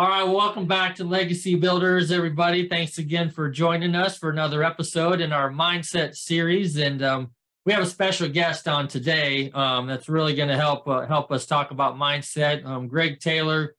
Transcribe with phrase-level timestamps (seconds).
[0.00, 2.66] All right, welcome back to Legacy Builders, everybody.
[2.66, 6.78] Thanks again for joining us for another episode in our mindset series.
[6.78, 7.32] And um,
[7.66, 11.30] we have a special guest on today um, that's really going to help uh, help
[11.30, 12.64] us talk about mindset.
[12.64, 13.74] Um, Greg Taylor,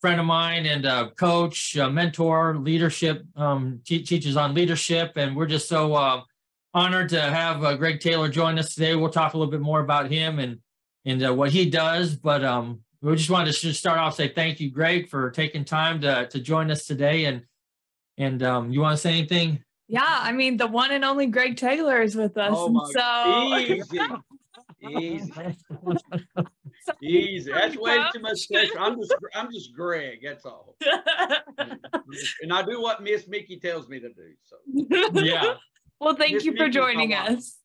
[0.00, 5.46] friend of mine and a coach, mentor, leadership, um, te- teaches on leadership, and we're
[5.46, 6.22] just so uh,
[6.74, 8.96] honored to have uh, Greg Taylor join us today.
[8.96, 10.58] We'll talk a little bit more about him and
[11.04, 14.28] and uh, what he does, but um, we just wanted to just start off say
[14.28, 17.24] thank you, Greg, for taking time to to join us today.
[17.24, 17.44] And
[18.18, 19.64] and um, you want to say anything?
[19.88, 22.52] Yeah, I mean the one and only Greg Taylor is with us.
[22.54, 24.00] Oh so easy,
[24.88, 25.56] easy,
[27.02, 27.52] easy.
[27.52, 28.78] That's way too much pressure.
[28.78, 30.20] I'm just, I'm just Greg.
[30.22, 30.76] That's all.
[31.58, 34.32] and I do what Miss Mickey tells me to do.
[34.44, 35.54] So yeah.
[36.00, 37.38] well, thank Miss you for Mickey's joining my wife.
[37.38, 37.58] us.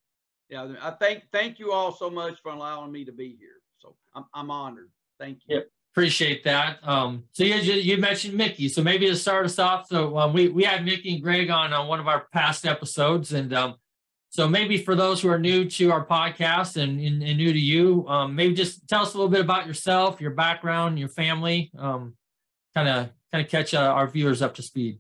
[0.50, 3.62] yeah, I thank, thank you all so much for allowing me to be here.
[3.78, 4.90] So I'm, I'm honored.
[5.20, 5.58] Thank you.
[5.58, 5.68] Yep.
[5.94, 6.80] Appreciate that.
[6.84, 8.68] Um, so you, you mentioned Mickey.
[8.68, 11.72] So maybe to start us off, so um, we we had Mickey and Greg on
[11.72, 13.76] on one of our past episodes, and um,
[14.30, 17.60] so maybe for those who are new to our podcast and, and, and new to
[17.60, 21.72] you, um, maybe just tell us a little bit about yourself, your background, your family,
[21.78, 22.18] um,
[22.74, 25.00] kind of kind of catch uh, our viewers up to speed.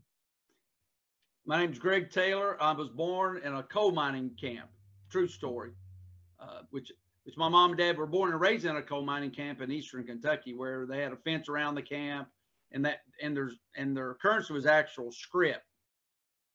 [1.45, 2.55] My name's Greg Taylor.
[2.63, 4.69] I was born in a coal mining camp.
[5.09, 5.71] True story.
[6.39, 6.91] Uh, which
[7.25, 9.71] which my mom and dad were born and raised in a coal mining camp in
[9.71, 12.27] eastern Kentucky, where they had a fence around the camp,
[12.71, 15.63] and that and there's and their currency was actual script.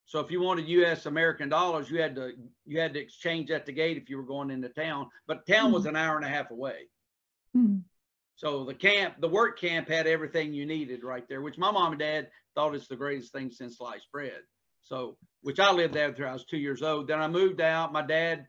[0.07, 1.07] So if you wanted U.S.
[1.07, 2.33] American dollars, you had to
[2.67, 5.09] you had to exchange at the gate if you were going into town.
[5.27, 6.89] But town was an hour and a half away.
[7.55, 7.79] Hmm.
[8.37, 11.93] So the camp, the work camp had everything you needed right there, which my mom
[11.93, 14.41] and dad thought is the greatest thing since sliced bread.
[14.83, 17.07] So, which I lived there until I was two years old.
[17.07, 17.93] Then I moved out.
[17.93, 18.47] My dad,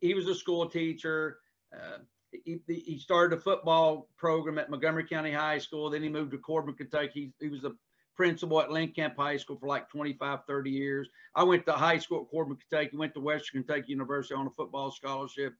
[0.00, 1.38] he was a school teacher.
[1.74, 1.98] Uh,
[2.44, 5.90] he, he started a football program at Montgomery County High School.
[5.90, 7.32] Then he moved to Corbin, Kentucky.
[7.38, 7.72] He, he was a
[8.16, 11.08] principal at Lincoln High School for like 25, 30 years.
[11.34, 14.50] I went to high school at Corbin, Kentucky, went to Western Kentucky University on a
[14.50, 15.54] football scholarship.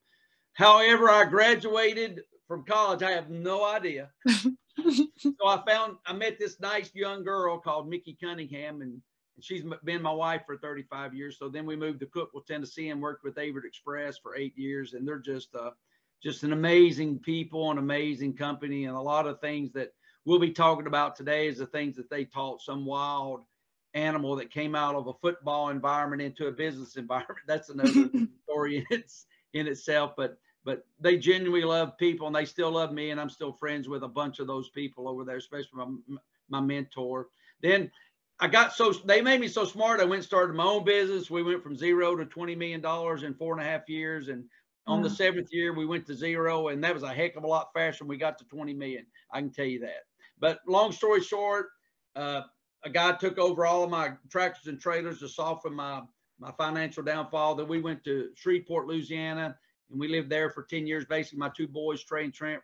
[0.53, 3.03] However, I graduated from college.
[3.03, 4.09] I have no idea.
[4.27, 9.01] so I found, I met this nice young girl called Mickey Cunningham, and
[9.41, 11.37] she's been my wife for 35 years.
[11.37, 14.93] So then we moved to Cookeville, Tennessee, and worked with Averitt Express for eight years.
[14.93, 15.71] And they're just, uh,
[16.23, 19.93] just an amazing people, an amazing company, and a lot of things that
[20.25, 23.41] we'll be talking about today is the things that they taught some wild
[23.93, 27.39] animal that came out of a football environment into a business environment.
[27.47, 28.09] That's another
[28.43, 30.13] story in its in itself.
[30.17, 33.87] But but they genuinely love people, and they still love me, and I'm still friends
[33.87, 36.17] with a bunch of those people over there, especially my
[36.49, 37.27] my mentor.
[37.61, 37.91] Then
[38.39, 40.01] I got so they made me so smart.
[40.01, 41.29] I went and started my own business.
[41.29, 44.45] We went from zero to twenty million dollars in four and a half years, and
[44.87, 47.47] on the seventh year we went to zero, and that was a heck of a
[47.47, 48.03] lot faster.
[48.03, 49.05] than we got to twenty million.
[49.31, 50.05] I can tell you that.
[50.39, 51.69] But long story short,
[52.15, 52.41] uh,
[52.83, 56.01] a guy took over all of my tractors and trailers to soften my
[56.39, 57.55] my financial downfall.
[57.55, 59.57] Then we went to Shreveport, Louisiana,
[59.89, 61.05] and we lived there for ten years.
[61.05, 62.61] Basically, my two boys, Trey and Trent,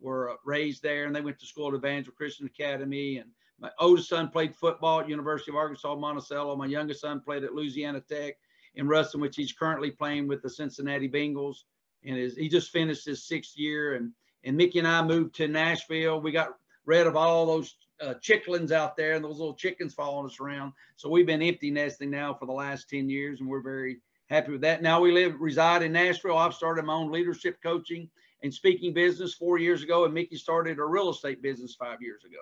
[0.00, 3.18] were uh, raised there, and they went to school at Evangel Christian Academy.
[3.18, 3.30] And
[3.60, 6.56] my oldest son played football at University of Arkansas Monticello.
[6.56, 8.34] My youngest son played at Louisiana Tech
[8.74, 11.64] in Ruston, which he's currently playing with the Cincinnati Bengals.
[12.04, 13.94] And he just finished his sixth year.
[13.94, 14.12] And
[14.44, 16.20] and Mickey and I moved to Nashville.
[16.20, 20.26] We got rid of all those uh, chicklins out there and those little chickens following
[20.26, 20.72] us around.
[20.96, 23.98] So we've been empty nesting now for the last 10 years, and we're very
[24.28, 24.82] happy with that.
[24.82, 26.38] Now we live reside in Nashville.
[26.38, 28.08] I've started my own leadership coaching
[28.42, 32.24] and speaking business four years ago, and Mickey started a real estate business five years
[32.24, 32.38] ago.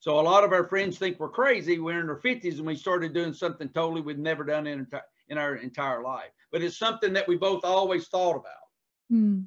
[0.00, 1.78] So a lot of our friends think we're crazy.
[1.78, 5.02] We're in our 50s and we started doing something totally we've never done in, enti-
[5.30, 6.30] in our entire life.
[6.52, 8.68] But it's something that we both always thought about.
[9.08, 9.42] Hmm.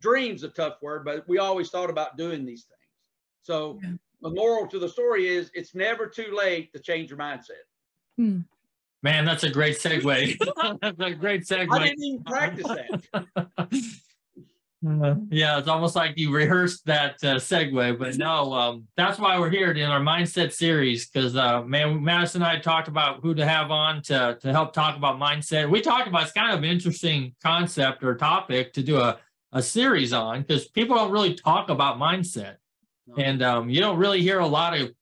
[0.00, 2.78] Dream's a tough word, but we always thought about doing these things.
[3.42, 3.92] So Yeah.
[4.20, 7.64] the moral to the story is it's never too late to change your mindset.
[8.16, 8.40] Hmm.
[9.02, 10.36] Man, that's a great segue.
[10.80, 11.68] that's a great segue.
[11.70, 13.70] I didn't even practice that.
[14.86, 19.36] Uh, yeah, it's almost like you rehearsed that uh, segue, but no, um, that's why
[19.38, 23.34] we're here in our mindset series because uh, man, Madison and I talked about who
[23.34, 25.68] to have on to to help talk about mindset.
[25.68, 29.18] We talked about it's kind of an interesting concept or topic to do a
[29.52, 32.56] a series on because people don't really talk about mindset,
[33.08, 33.16] No.
[33.16, 34.92] and um, you don't really hear a lot of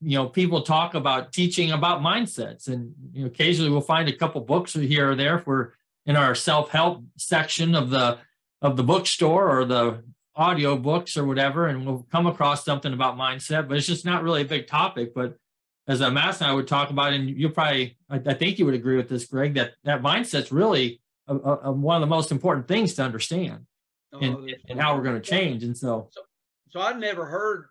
[0.00, 4.16] you know people talk about teaching about mindsets, and you know, occasionally we'll find a
[4.16, 5.74] couple books here or there for
[6.06, 8.18] in our self help section of the
[8.62, 10.02] of the bookstore or the
[10.34, 14.22] audio books or whatever, and we'll come across something about mindset, but it's just not
[14.22, 15.12] really a big topic.
[15.14, 15.36] But
[15.86, 18.64] as a master and I would talk about, and you'll probably, I, I think you
[18.66, 22.14] would agree with this, Greg, that that mindset's really a, a, a- one of the
[22.14, 23.66] most important things to understand
[24.12, 25.64] No, and, and how we're going to change.
[25.64, 26.10] And so,
[26.70, 27.66] So I'd never heard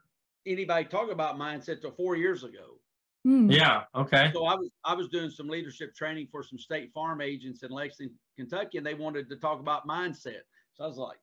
[0.45, 2.80] anybody talk about mindset till four years ago.
[3.24, 3.50] Hmm.
[3.51, 3.84] Yeah.
[3.94, 4.31] Okay.
[4.34, 7.72] So I was I was doing some leadership training for some state farm agents in
[7.72, 10.42] Lexington, Kentucky, and they wanted to talk about mindset.
[10.77, 11.18] So I was like,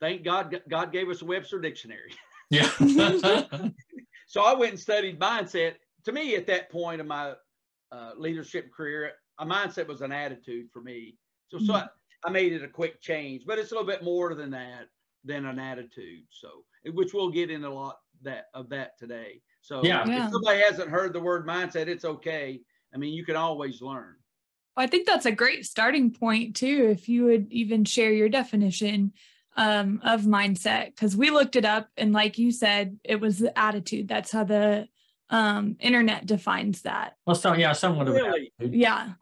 [0.00, 2.12] thank God God gave us a Webster dictionary.
[2.48, 2.70] Yeah.
[4.28, 5.74] so I went and studied mindset.
[6.04, 7.32] To me, at that point in my
[7.90, 11.16] uh, leadership career, a mindset was an attitude for me.
[11.48, 11.88] So, so I,
[12.24, 14.86] I made it a quick change, but it's a little bit more than that
[15.24, 16.22] than an attitude.
[16.30, 19.42] So, which we'll get in a lot that of that today.
[19.60, 20.06] So, Yeah.
[20.06, 20.26] Yeah.
[20.26, 22.60] if somebody hasn't heard the word mindset, it's okay.
[22.94, 24.14] I mean, you can always learn.
[24.76, 26.88] I think that's a great starting point too.
[26.90, 29.12] If you would even share your definition
[29.56, 33.56] um, of mindset, because we looked it up, and like you said, it was the
[33.58, 34.06] attitude.
[34.08, 34.86] That's how the
[35.30, 37.16] um, internet defines that.
[37.26, 38.52] well, so yeah, somewhat of an Really?
[38.60, 38.78] attitude.
[38.78, 39.12] Yeah.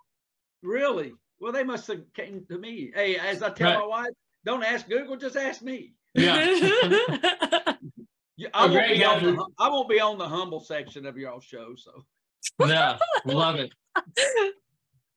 [0.63, 1.13] Really?
[1.41, 2.91] Well, they must have came to me.
[2.95, 3.79] Hey, as I tell Right.
[3.79, 4.13] my wife,
[4.45, 5.95] don't ask Google, just ask me.
[6.15, 7.75] Yeah.
[8.37, 11.17] Yeah, I Oh, won't be on the, I won't be on the humble section of
[11.17, 11.77] y'all show.
[11.77, 12.05] So
[12.67, 12.99] yeah.
[13.25, 13.73] Love it.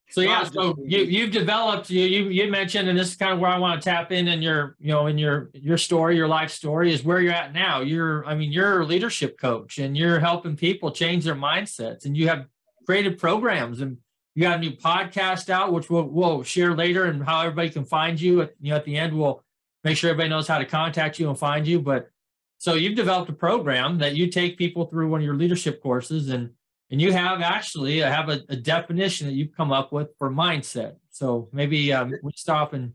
[0.10, 3.40] So yeah, so you you've developed you you you mentioned, and this is kind of
[3.40, 6.30] where I want to tap in in your you know in your your story, your
[6.30, 7.82] life story is where you're at now.
[7.82, 12.16] You're I mean you're a leadership coach, and you're helping people change their mindsets, and
[12.16, 12.46] you have
[12.86, 13.98] created programs, and
[14.34, 17.84] you got a new podcast out, which we'll we'll share later, and how everybody can
[17.84, 18.42] find you.
[18.44, 19.44] At, you know, at the end, we'll
[19.84, 21.82] make sure everybody knows how to contact you and find you.
[21.82, 22.10] But
[22.60, 26.30] so you've developed a program that you take people through one of your leadership courses,
[26.30, 26.52] and
[26.92, 30.30] and you have actually I have a, a definition that you've come up with for
[30.30, 30.96] mindset.
[31.12, 32.94] So maybe um, we stop and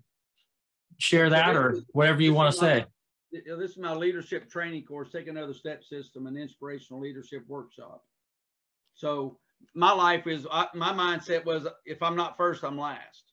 [0.99, 2.85] share that or whatever you want to say.
[3.33, 8.03] this is my leadership training course, take another step system and inspirational leadership workshop.
[8.95, 9.39] So
[9.75, 13.25] my life is I, my mindset was if I'm not first, I'm last.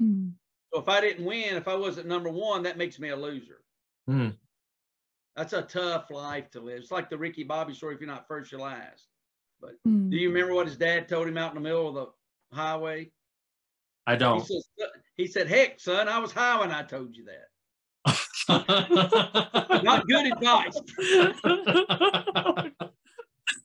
[0.00, 0.30] Hmm.
[0.72, 3.62] So if I didn't win, if I wasn't number one, that makes me a loser.
[4.06, 4.30] Hmm.
[5.36, 6.78] That's a tough life to live.
[6.78, 7.94] It's like the Ricky Bobby story.
[7.94, 9.06] If you're not first, you're last.
[9.84, 10.10] Hmm.
[10.10, 13.10] Do you remember what his dad told him out in the middle of the highway?
[14.06, 14.44] I don't.
[14.44, 14.62] said,
[15.16, 17.48] he said, heck, son, I was high when I told you that.
[19.84, 20.78] Not good advice.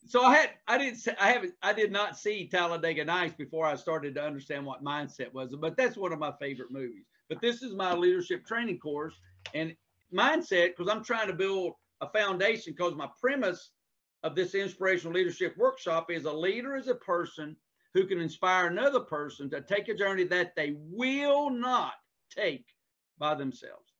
[0.08, 3.74] So I had, I didn't, I haven't, I did not see Talladega Nights before I
[3.74, 7.04] started to understand what mindset was, but that's one of my favorite movies.
[7.28, 9.14] But this is my leadership training course
[9.52, 9.76] and
[10.14, 13.70] mindset, because I'm trying to build a foundation because my premise
[14.22, 17.56] of this inspirational leadership workshop is a leader is a person
[17.94, 21.94] who can inspire another person to take a journey that they will not
[22.30, 22.66] take
[23.18, 23.92] by themselves.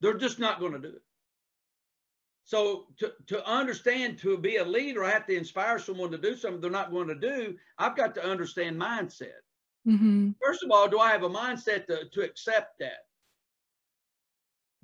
[0.00, 1.02] They're just not going to do it.
[2.44, 6.36] So to, to understand to be a leader, I have to inspire someone to do
[6.36, 7.56] something they're not going to do.
[7.78, 9.40] I've got to understand mindset.
[9.84, 13.06] hmm First of all, do I have a mindset to, to accept that?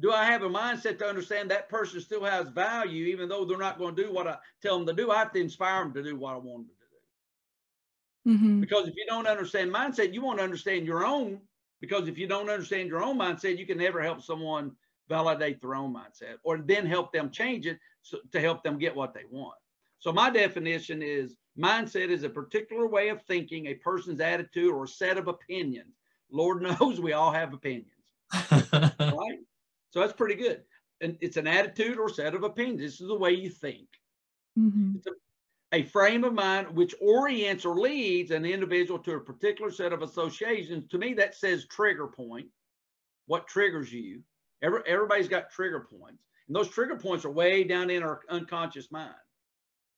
[0.01, 3.59] Do I have a mindset to understand that person still has value, even though they're
[3.59, 5.11] not going to do what I tell them to do?
[5.11, 6.77] I have to inspire them to do what I want them
[8.27, 8.39] to do.
[8.39, 11.41] hmm Because if you don't understand mindset, you won't understand your own.
[11.81, 14.73] Because if you don't understand your own mindset, you can never help someone
[15.09, 18.95] validate their own mindset or then help them change it so, to help them get
[18.95, 19.57] what they want.
[19.99, 24.87] So my definition is mindset is a particular way of thinking, a person's attitude or
[24.87, 25.95] set of opinions.
[26.31, 27.91] Lord knows we all have opinions,
[28.73, 29.39] right?
[29.91, 30.63] So that's pretty good.
[31.01, 32.81] And it's an attitude or set of opinions.
[32.81, 33.89] This is the way you think
[34.57, 34.97] hmm
[35.73, 40.03] a frame of mind which orients or leads an individual to a particular set of
[40.03, 40.87] associations.
[40.89, 42.49] To me, that says trigger point.
[43.27, 44.23] What triggers you?
[44.63, 48.91] Every, everybody's got trigger points, and those trigger points are way down in our unconscious
[48.91, 49.15] mind.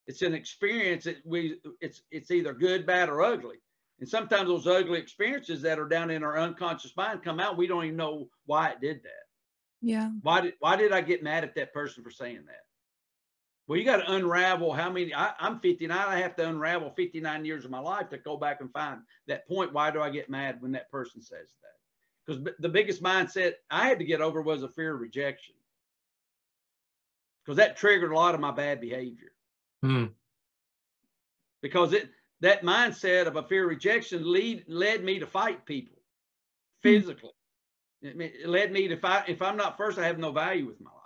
[0.07, 3.57] It's an experience that we it's it's either good, bad, or ugly.
[4.01, 7.57] And sometimes those ugly experiences that are down in our unconscious mind come out.
[7.57, 9.32] We don't even know why it did that.
[9.83, 10.11] Yeah.
[10.23, 12.65] Why did why did I get mad at that person for saying that?
[13.67, 15.15] Well, you got to unravel how many.
[15.15, 15.97] I, I'm 59.
[15.97, 19.47] I have to unravel 59 years of my life to go back and find that
[19.47, 19.73] point.
[19.73, 21.73] Why do I get mad when that person says that?
[22.27, 25.55] Because the biggest mindset I had to get over was a fear of rejection.
[27.45, 29.33] Because that triggered a lot of my bad behavior.
[29.83, 30.07] Hmm.
[31.61, 32.11] Because it
[32.41, 35.99] that mindset of a fear of rejection lead led me to fight people
[36.83, 37.31] physically.
[38.03, 39.29] It, led me to fight.
[39.29, 40.99] If I'm not first, I have no value with my life.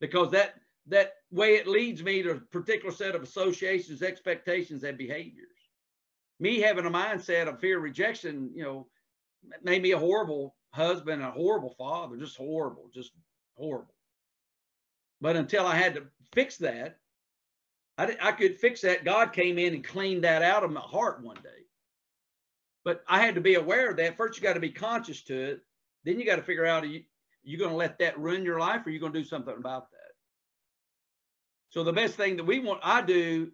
[0.00, 0.54] Because that
[0.86, 5.46] that way it leads me to a particular set of associations, expectations, and behaviors.
[6.40, 8.86] Me having a mindset of fear of rejection, you know,
[9.62, 13.12] made me a horrible husband, a horrible father, just horrible, just
[13.56, 13.94] horrible.
[15.20, 16.98] But until I had to fix that,
[17.98, 19.04] I, I could fix that.
[19.04, 21.59] God came in and cleaned that out of my heart one day.
[22.84, 24.16] But I had to be aware of that.
[24.16, 25.60] First, you got to be conscious to it.
[26.04, 27.02] Then you got to figure out are you
[27.42, 29.54] you going to let that ruin your life, or are you going to do something
[29.56, 29.96] about that?
[31.70, 33.50] So the best thing that we want, I do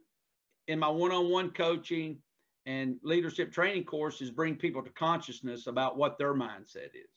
[0.66, 2.18] in my one-on-one coaching
[2.64, 7.10] and leadership training course is bring people to consciousness about what their mindset is.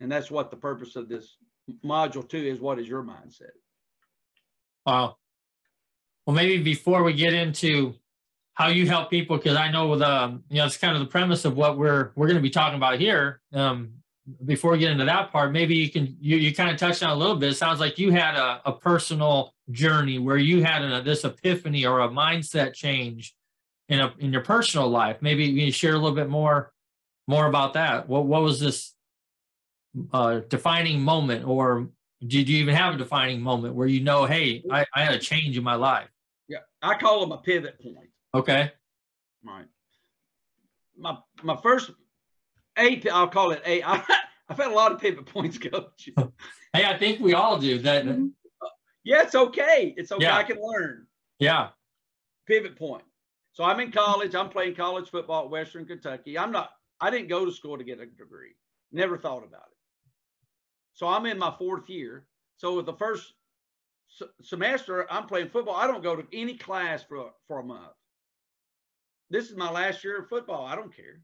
[0.00, 1.36] And that's what the purpose of this
[1.84, 2.60] module two is.
[2.60, 3.52] What is your mindset?
[4.84, 5.18] Wow.
[6.26, 7.94] Well, maybe before we get into
[8.54, 11.06] how you help people, because I know the um, you know it's kind of the
[11.06, 13.40] premise of what we're we're going to be talking about here.
[13.52, 13.92] Um,
[14.44, 17.10] before we get into that part, maybe you can you you kind of touched on
[17.10, 17.50] a little bit.
[17.50, 21.86] It sounds like you had a, a personal journey where you had a, this epiphany
[21.86, 23.34] or a mindset change
[23.88, 25.16] in a in your personal life.
[25.20, 26.72] Maybe you can share a little bit more
[27.26, 28.08] more about that.
[28.08, 28.94] What what was this
[30.12, 31.88] uh, defining moment, or
[32.20, 35.18] did you even have a defining moment where you know, hey, I, I had a
[35.18, 36.08] change in my life?
[36.48, 38.08] Yeah, I call them a pivot point.
[38.34, 38.72] Okay.
[39.44, 39.66] Right.
[40.96, 41.90] My my first
[42.78, 43.82] a I'll call it a.
[43.86, 44.02] I,
[44.48, 46.08] I've had a lot of pivot points, coach.
[46.72, 48.04] hey, I think we all do that.
[48.04, 48.32] Mhm.
[49.04, 49.94] Yeah, it's okay.
[49.96, 50.24] It's okay.
[50.24, 50.36] Yeah.
[50.36, 51.06] I can learn.
[51.38, 51.68] Yeah.
[52.46, 53.04] Pivot point.
[53.52, 54.34] So I'm in college.
[54.34, 56.38] I'm playing college football at Western Kentucky.
[56.38, 56.70] I'm not.
[57.00, 58.54] I didn't go to school to get a degree.
[58.92, 59.76] Never thought about it.
[60.94, 62.26] So I'm in my fourth year.
[62.56, 63.32] So with the first
[64.08, 65.74] se- semester, I'm playing football.
[65.74, 67.92] I don't go to any class for for a month.
[69.32, 70.66] This is my last year of football.
[70.66, 71.22] I don't care.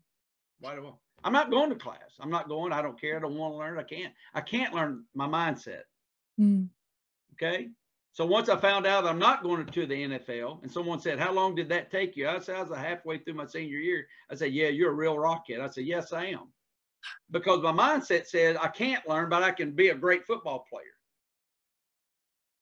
[0.60, 0.92] Why do I?
[1.24, 2.16] I'm not going to class.
[2.20, 2.72] I'm not going.
[2.72, 3.16] I don't care.
[3.18, 3.78] I don't want to learn.
[3.78, 4.14] I can't.
[4.34, 5.82] I can't learn my mindset.
[6.40, 6.68] Mm.
[7.34, 7.68] Okay.
[8.12, 11.32] So once I found out I'm not going to the NFL, and someone said, "How
[11.32, 14.36] long did that take you?" I said, "I was halfway through my senior year." I
[14.36, 16.48] said, "Yeah, you're a real rocket." I said, "Yes, I am,"
[17.30, 20.96] because my mindset said I can't learn, but I can be a great football player.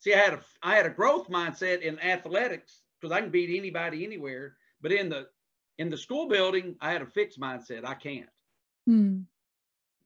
[0.01, 3.57] See, I had a I had a growth mindset in athletics because I can beat
[3.57, 5.29] anybody anywhere, but in the
[5.79, 7.85] in the school building, I had a fixed mindset.
[7.85, 8.29] I can't.
[8.89, 9.25] Mm.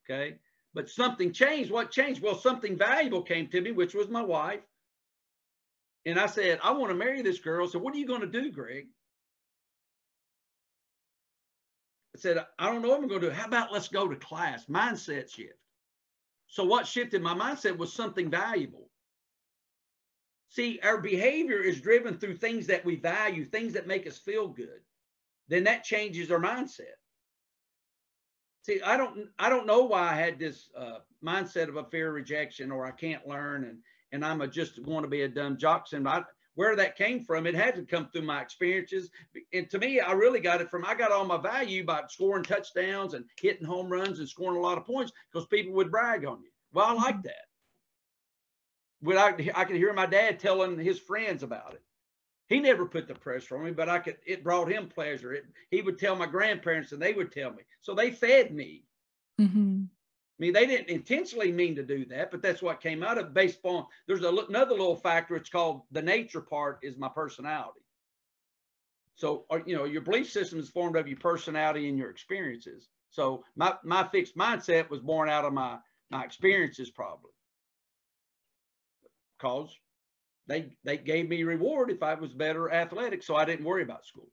[0.04, 0.36] Okay.
[0.74, 1.70] But something changed.
[1.70, 2.22] What changed?
[2.22, 4.60] Well, something valuable came to me, which was my wife.
[6.06, 7.68] And I said, I want to marry this girl.
[7.68, 8.86] So what are you going to do, Greg?
[12.16, 13.34] I said, I don't know what I'm going to do.
[13.34, 14.66] How about let's go to class?
[14.66, 15.54] Mindset shift.
[16.46, 18.88] So what shifted my mindset was something valuable.
[20.48, 24.48] See, our behavior is driven through things that we value, things that make us feel
[24.48, 24.80] good.
[25.50, 26.96] Then that changes our mindset.
[28.62, 32.08] See, I don't, I don't know why I had this uh, mindset of a fear
[32.08, 33.78] of rejection or I can't learn and
[34.12, 36.06] and I'm a just want to be a dumb jockson.
[36.06, 39.10] I, where that came from, it had to come through my experiences.
[39.52, 42.44] And to me, I really got it from I got all my value by scoring
[42.44, 46.24] touchdowns and hitting home runs and scoring a lot of points because people would brag
[46.24, 46.50] on you.
[46.72, 47.46] Well, I like that.
[49.00, 51.82] When I, I could hear my dad telling his friends about it.
[52.50, 54.18] He never put the pressure on me, but I could.
[54.26, 55.32] It brought him pleasure.
[55.32, 57.62] It, he would tell my grandparents, and they would tell me.
[57.80, 58.84] So they fed me.
[59.38, 59.84] hmm
[60.38, 63.34] I mean, they didn't intentionally mean to do that, but that's what came out of
[63.34, 63.86] based on.
[64.06, 65.36] There's a, another little factor.
[65.36, 67.80] It's called the nature part is my personality.
[69.14, 72.88] So, or, you know, your belief system is formed of your personality and your experiences.
[73.10, 75.78] So my, my fixed mindset was born out of my,
[76.10, 77.32] my experiences probably.
[79.38, 79.76] Cause
[80.46, 83.22] they, they gave me reward if I was better athletic.
[83.22, 84.28] So I didn't worry about school.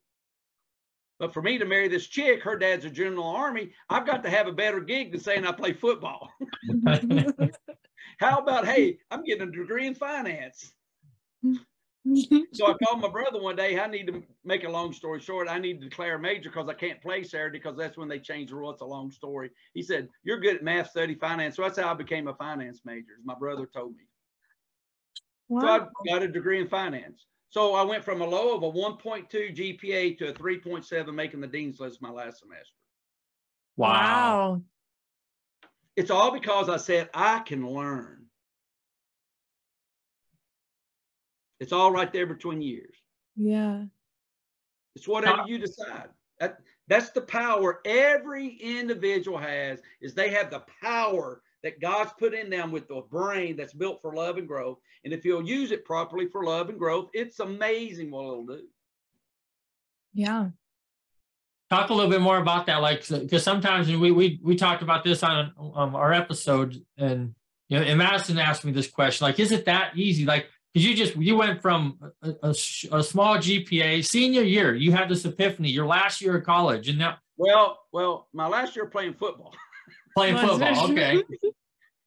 [1.20, 3.72] But for me to marry this chick, her dad's a general army.
[3.90, 6.30] I've got to have a better gig than saying I play football.
[8.20, 10.74] How about, hey, I'm getting a degree in finance.
[12.54, 13.80] So I called my brother one day.
[13.80, 15.50] I need to make a long story short.
[15.50, 18.20] I need to declare a major because I can't play Saturday because that's when they
[18.20, 18.72] changed the rule.
[18.72, 19.50] It's a long story.
[19.74, 21.58] He said, You're good at math, study, finance.
[21.58, 23.14] So that's how I became a finance major.
[23.20, 24.04] as My brother told me.
[25.50, 27.26] So I got a degree in finance.
[27.50, 31.48] So I went from a low of a 1.2 GPA to a 3.7, making the
[31.48, 32.76] dean's list my last semester.
[33.78, 33.90] wow.
[33.90, 34.62] Wow.
[35.96, 38.26] It's all because I said I can learn.
[41.60, 42.96] It's all right there between years.
[43.36, 43.86] Yeah.
[44.96, 46.10] It's whatever you decide.
[46.40, 52.34] That, that's the power every individual has is they have the power that God's put
[52.34, 54.78] in them with the brain that's built for love and growth.
[55.04, 58.62] And if you'll use it properly for love and growth, it's amazing what it'll do.
[60.14, 60.50] Yeah.
[61.70, 65.04] Talk a little bit more about that, like because sometimes we we we talked about
[65.04, 67.36] this on um, our episode, and
[67.68, 70.24] you know, and Madison asked me this question, like, is it that easy?
[70.24, 74.94] Like, because you just you went from a, a, a small GPA senior year, you
[74.94, 78.86] had this epiphany, your last year of college, and now Well, well, my last year
[78.86, 79.54] playing football,
[80.18, 80.92] playing football.
[80.92, 81.22] Okay,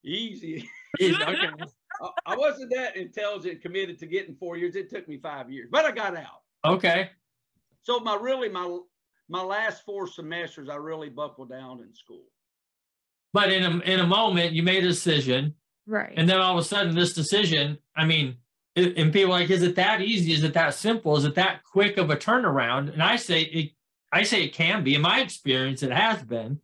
[0.05, 0.69] easy.
[0.99, 1.49] Easy, okay.
[2.03, 4.75] I- I wasn't that intelligent, committed to getting four years.
[4.75, 6.41] It took me five years, but I got out.
[6.65, 7.11] okay,
[7.83, 8.79] So my really my
[9.29, 12.25] my last four semesters, I really buckled down in school.
[13.33, 15.55] but in a in a moment, you made a decision,
[15.87, 16.13] Right.
[16.17, 18.39] and then all of a sudden, this decision, I mean,
[18.77, 20.33] and people like, is it that easy?
[20.33, 21.17] Is it that simple?
[21.17, 22.93] Is it that quick of a turnaround?
[22.93, 23.73] And I say it,
[24.11, 24.95] I say it can be.
[24.95, 26.61] In my experience, it has been.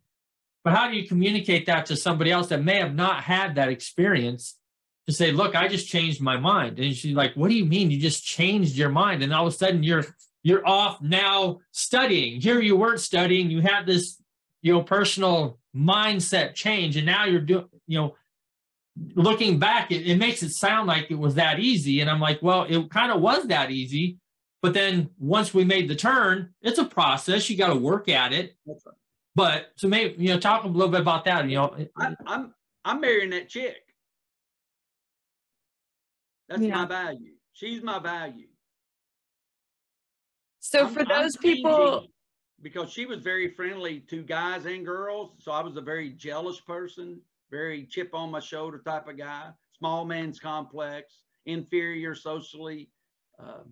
[0.67, 3.69] But how do you communicate that to somebody else that may have not had that
[3.69, 4.57] experience
[5.05, 6.77] to say, look, I just changed my mind.
[6.77, 7.89] And she's like, what do you mean?
[7.89, 9.23] You just changed your mind.
[9.23, 10.03] And all of a sudden you're
[10.43, 12.41] you're off now studying.
[12.41, 13.49] Here you weren't studying.
[13.49, 14.21] You had this,
[14.61, 16.97] you know, personal mindset change.
[16.97, 18.15] And now you're doing, you know,
[19.15, 22.01] looking back, it, it makes it sound like it was that easy.
[22.01, 24.17] And I'm like, well, it kind of was that easy.
[24.61, 27.49] But then once we made the turn, it's a process.
[27.49, 28.57] You got to work at it.
[28.65, 28.96] Right.
[29.37, 31.47] But so maybe you know, talk a little bit about that.
[31.47, 32.53] You know, I'm I'm,
[32.83, 33.77] I'm marrying that chick.
[36.49, 36.75] That's yeah.
[36.75, 37.33] my value.
[37.53, 38.47] She's my value.
[40.59, 42.07] So I'm, for those people,
[42.61, 46.59] because she was very friendly to guys and girls, so I was a very jealous
[46.59, 52.89] person very chip on my shoulder type of guy, small man's complex, inferior socially
[53.39, 53.63] uh,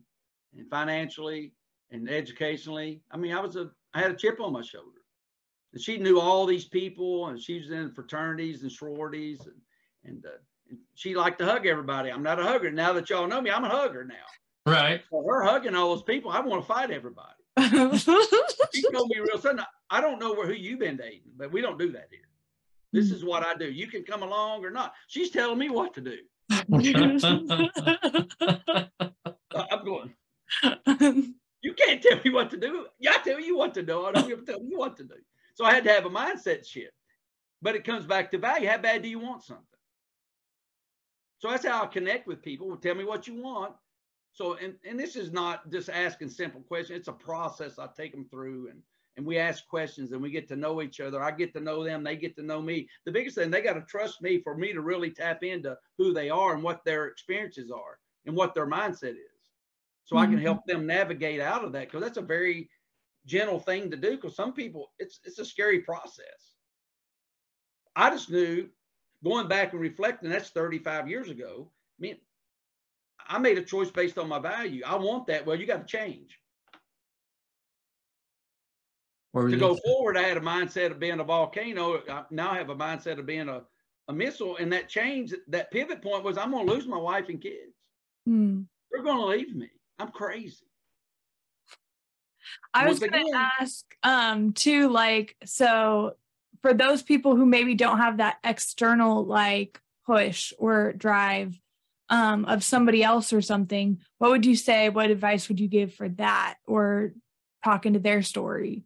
[0.57, 1.53] and financially
[1.91, 3.01] and educationally.
[3.11, 5.01] I mean, I was a, I had a chip on my shoulder.
[5.75, 9.55] And she knew all these people and she was in fraternities and sororities and,
[10.05, 10.37] and, uh,
[10.69, 12.09] and she liked to hug everybody.
[12.09, 12.71] I'm not a hugger.
[12.71, 14.15] Now that y'all know me, I'm a hugger now.
[14.65, 15.01] Right.
[15.11, 17.33] So her hugging all those people, I want to fight everybody.
[18.73, 21.59] she told me real sudden, I don't know where who you've been dating, but we
[21.59, 22.21] don't do that here.
[22.93, 23.69] This is what I do.
[23.69, 24.93] You can come along or not.
[25.07, 26.17] She's telling me what to do.
[29.69, 30.13] I'm going.
[31.65, 32.85] You can't tell me what to do.
[32.99, 34.05] Yeah, I tell you what to do.
[34.05, 35.15] I don't give tell you what to do.
[35.55, 36.93] So I had to have a mindset shift.
[37.61, 38.67] But it comes back to value.
[38.67, 39.65] How bad do you want something?
[41.39, 42.75] So that's how I connect with people.
[42.77, 43.73] Tell me what you want.
[44.31, 46.99] So, and, and this is not just asking simple questions.
[46.99, 48.81] It's a process I take them through and
[49.17, 51.23] and we ask questions and we get to know each other.
[51.23, 52.87] I get to know them, they get to know me.
[53.05, 56.13] The biggest thing, they got to trust me for me to really tap into who
[56.13, 59.31] they are and what their experiences are and what their mindset is.
[60.03, 60.23] So mm-hmm.
[60.23, 60.43] I can mm-hmm.
[60.43, 62.69] help them navigate out of that because that's a very
[63.25, 66.53] gentle thing to do because some people it's it's a scary process.
[67.95, 68.69] I just knew
[69.23, 71.71] going back and reflecting, that's 35 years ago.
[71.97, 72.17] I mean,
[73.27, 74.83] I made a choice based on my value.
[74.85, 75.45] I want that.
[75.45, 76.37] Well, you got to change
[79.35, 82.01] to go forward, I had a mindset of being a volcano.
[82.09, 83.63] I now I have a mindset of being a,
[84.07, 84.55] a missile.
[84.57, 87.75] And that change, that pivot point was I'm going to lose my wife and kids.
[88.27, 88.65] Mm.
[88.91, 89.69] They're going to leave me.
[89.99, 90.65] I'm crazy.
[92.73, 96.15] I was going to ask um, too, like, so
[96.61, 101.59] for those people who maybe don't have that external like push or drive
[102.09, 104.89] um, of somebody else or something, what would you say?
[104.89, 107.13] What advice would you give for that or
[107.63, 108.83] talking to their story?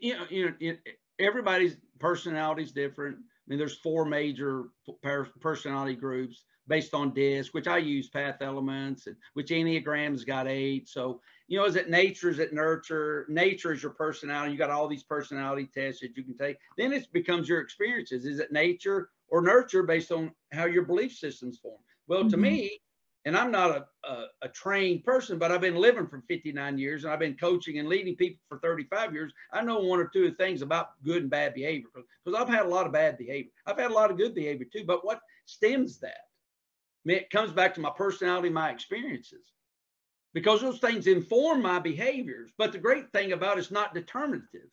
[0.00, 0.80] you know, you know, it,
[1.18, 3.16] everybody's personality is different.
[3.16, 4.64] I mean, there's four major
[5.40, 10.88] personality groups based on DISC, which I use path elements, and which Enneagram's got eight.
[10.88, 11.20] So,
[11.52, 12.30] you know, is it nature?
[12.30, 13.26] Is it nurture?
[13.28, 14.52] Nature is your personality.
[14.52, 16.56] You got all these personality tests that you can take.
[16.78, 18.24] Then it becomes your experiences.
[18.24, 21.76] Is it nature or nurture based on how your belief systems form?
[22.08, 22.28] Well, mm-hmm.
[22.30, 22.80] to me,
[23.26, 27.04] and I'm not a, a, a, trained person, but I've been living for 59 years
[27.04, 29.34] and I've been coaching and leading people for 35 years.
[29.52, 32.68] I know one or two things about good and bad behavior because I've had a
[32.70, 33.50] lot of bad behavior.
[33.66, 36.16] I've had a lot of good behavior too, but what stems that?
[36.16, 39.52] I mean, it comes back to my personality, my experiences,
[40.34, 42.50] because those things inform my behaviors.
[42.56, 44.68] But the great thing about it's not determinative.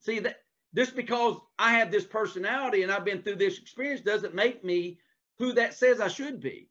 [0.00, 0.36] See that
[0.74, 4.98] just because I have this personality and I've been through this experience doesn't make me
[5.38, 6.68] who that says I should be.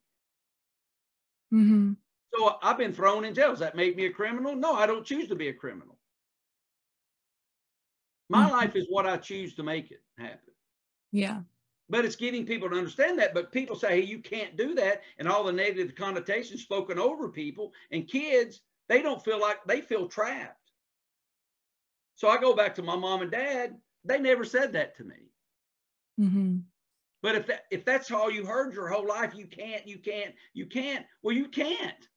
[1.53, 1.93] Mm-hmm.
[2.34, 3.49] So I've been thrown in jail.
[3.49, 4.55] Does that make me a criminal?
[4.55, 5.97] No, I don't choose to be a criminal.
[8.29, 8.51] My mm-hmm.
[8.51, 10.53] life is what I choose to make it happen.
[11.12, 11.41] Yeah.
[11.89, 13.34] But it's getting people to understand that.
[13.34, 15.02] But people say, hey, you can't do that.
[15.17, 19.82] And all the negative connotations spoken over people and kids, they don't feel like they
[19.82, 20.56] feel trapped.
[22.15, 23.75] So I go back to my mom and dad.
[24.04, 25.32] They never said that to me.
[26.19, 26.58] Mm-hmm.
[27.21, 30.34] But if that if that's all you heard your whole life, you can't, you can't,
[30.54, 31.06] you can't.
[31.21, 32.08] Well, you can't.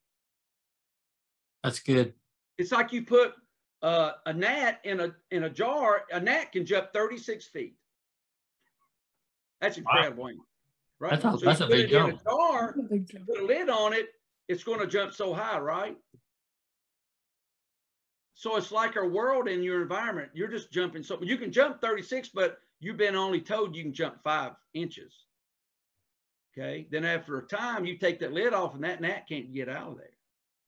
[1.64, 2.14] That's good.
[2.58, 3.34] It's like you put
[3.82, 6.04] uh, a gnat in a in a jar.
[6.12, 7.76] A gnat can jump 36 feet.
[9.62, 10.30] That's incredible, wow.
[10.98, 11.10] right?
[11.12, 12.20] That's, a, so that's a big jump.
[12.20, 14.08] a jar, put a lid on it,
[14.48, 15.96] it's going to jump so high, right?
[18.34, 20.30] So it's like our world and your environment.
[20.34, 23.94] You're just jumping so you can jump 36, but you've been only told you can
[23.94, 25.14] jump five inches.
[26.58, 26.88] Okay.
[26.90, 29.92] Then after a time, you take that lid off and that gnat can't get out
[29.92, 30.06] of there.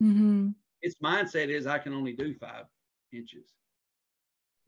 [0.01, 0.49] Mm-hmm.
[0.81, 2.63] Its mindset is I can only do five
[3.11, 3.45] inches.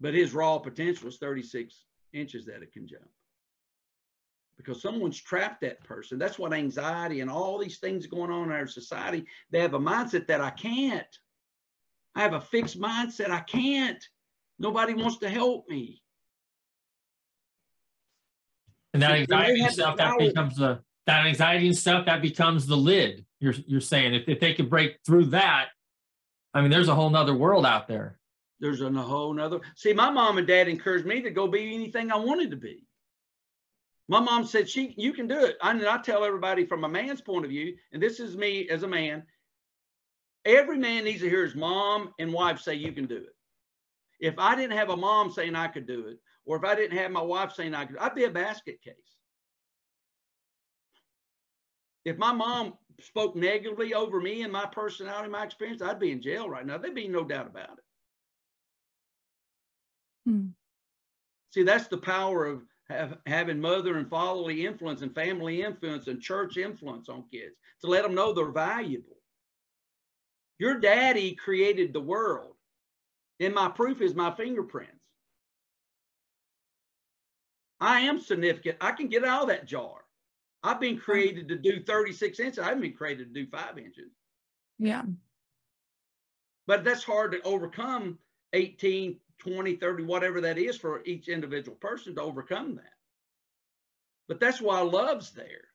[0.01, 3.07] But his raw potential is 36 inches that it can jump.
[4.57, 6.17] Because someone's trapped that person.
[6.17, 9.25] That's what anxiety and all these things going on in our society.
[9.51, 11.05] They have a mindset that I can't.
[12.15, 13.29] I have a fixed mindset.
[13.29, 14.03] I can't.
[14.59, 16.01] Nobody wants to help me.
[18.93, 22.05] And that So when they anxiety the stuff that becomes the that anxiety and stuff
[22.05, 23.25] that becomes the lid.
[23.39, 25.67] You're you're saying if, if they could break through that,
[26.53, 28.19] I mean, there's a whole nother world out there.
[28.59, 29.59] There's a whole nother.
[29.75, 32.86] See, my mom and dad encouraged me to go be anything I wanted to be.
[34.07, 36.89] My mom said, "She, you can do it." I, and I tell everybody from a
[36.89, 39.23] man's point of view, and this is me as a man.
[40.45, 43.35] Every man needs to hear his mom and wife say, "You can do it."
[44.19, 46.97] If I didn't have a mom saying I could do it, or if I didn't
[46.97, 48.93] have my wife saying I could, I'd be a basket case.
[52.05, 56.21] If my mom spoke negatively over me and my personality, my experience, I'd be in
[56.21, 56.77] jail right now.
[56.77, 57.83] There'd be no doubt about it.
[60.25, 60.47] Hmm.
[61.49, 66.21] See, that's the power of have, having mother and fatherly influence and family influence and
[66.21, 69.17] church influence on kids to let them know they're valuable.
[70.59, 72.55] Your daddy created the world,
[73.39, 74.93] and my proof is my fingerprints.
[77.79, 78.77] I am significant.
[78.81, 80.05] I can get out of that jar.
[80.63, 82.59] I've been created to do 36 inches.
[82.59, 84.11] I haven't been created to do five inches.
[84.79, 85.03] Yeah.
[86.65, 88.17] But that's hard to overcome
[88.53, 92.93] 18, 20, 30, whatever that is for each individual person to overcome that.
[94.27, 95.65] But that's why love's there.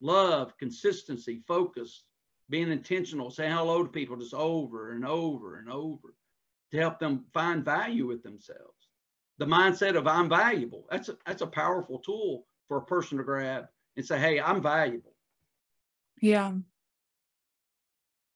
[0.00, 2.04] Love, consistency, focus,
[2.48, 6.14] being intentional, saying hello to people just over and over and over
[6.70, 8.88] to help them find value with themselves.
[9.38, 10.86] The mindset of I'm valuable.
[10.90, 14.62] That's a, that's a powerful tool for a person to grab and say, hey, I'm
[14.62, 15.14] valuable.
[16.20, 16.52] Yeah.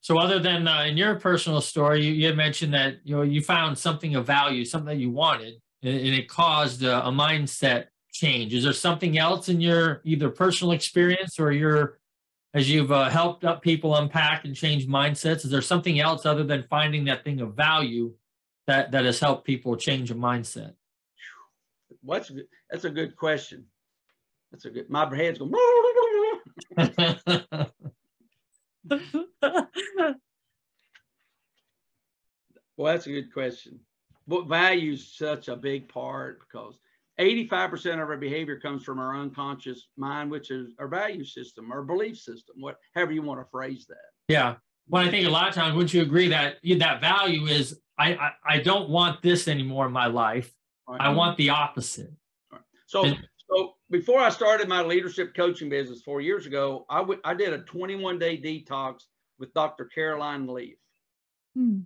[0.03, 3.23] So, other than uh, in your personal story, you, you had mentioned that you know
[3.23, 7.11] you found something of value, something that you wanted, and, and it caused a, a
[7.11, 8.53] mindset change.
[8.53, 12.01] Is there something else in your either personal experience or your
[12.53, 15.45] as you've uh, helped up people unpack and change mindsets?
[15.45, 18.13] Is there something else other than finding that thing of value
[18.67, 20.75] that that has helped people change a mindset?
[22.03, 22.33] What's?
[22.69, 23.67] That's a good question.
[24.51, 24.91] That's a good.
[24.91, 25.53] My head's going.
[32.77, 33.79] Well, that's a good question.
[34.27, 36.79] What value is such a big part because
[37.21, 41.83] 85% of our behavior comes from our unconscious mind, which is our value system, our
[41.83, 43.97] belief system, whatever you want to phrase that.
[44.29, 44.55] yeah.
[44.89, 48.15] Well, I think a lot of times, wouldn't you agree that that value is I
[48.15, 50.53] I, I don't want this anymore in my life.
[50.89, 51.01] Right?
[51.01, 52.11] I want the opposite.
[52.87, 57.53] So, And- so before I started my leadership coaching business four years ago, I did
[57.53, 59.03] a 21 day detox
[59.39, 59.85] with Dr.
[59.85, 60.79] Caroline Leaf.
[61.55, 61.81] Hmm.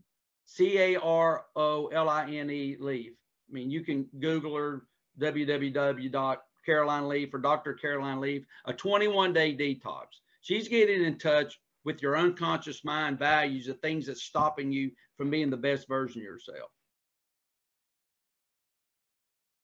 [0.44, 3.12] C A R O L I N E Leaf.
[3.50, 4.86] I mean, you can Google her
[5.20, 7.74] www.caroline Leaf or Dr.
[7.74, 10.06] Caroline Leaf, a 21 day detox.
[10.42, 15.30] She's getting in touch with your unconscious mind values, the things that's stopping you from
[15.30, 16.70] being the best version of yourself.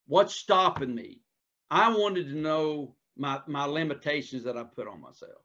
[0.08, 1.21] What's stopping me?
[1.72, 5.40] I wanted to know my, my limitations that I put on myself.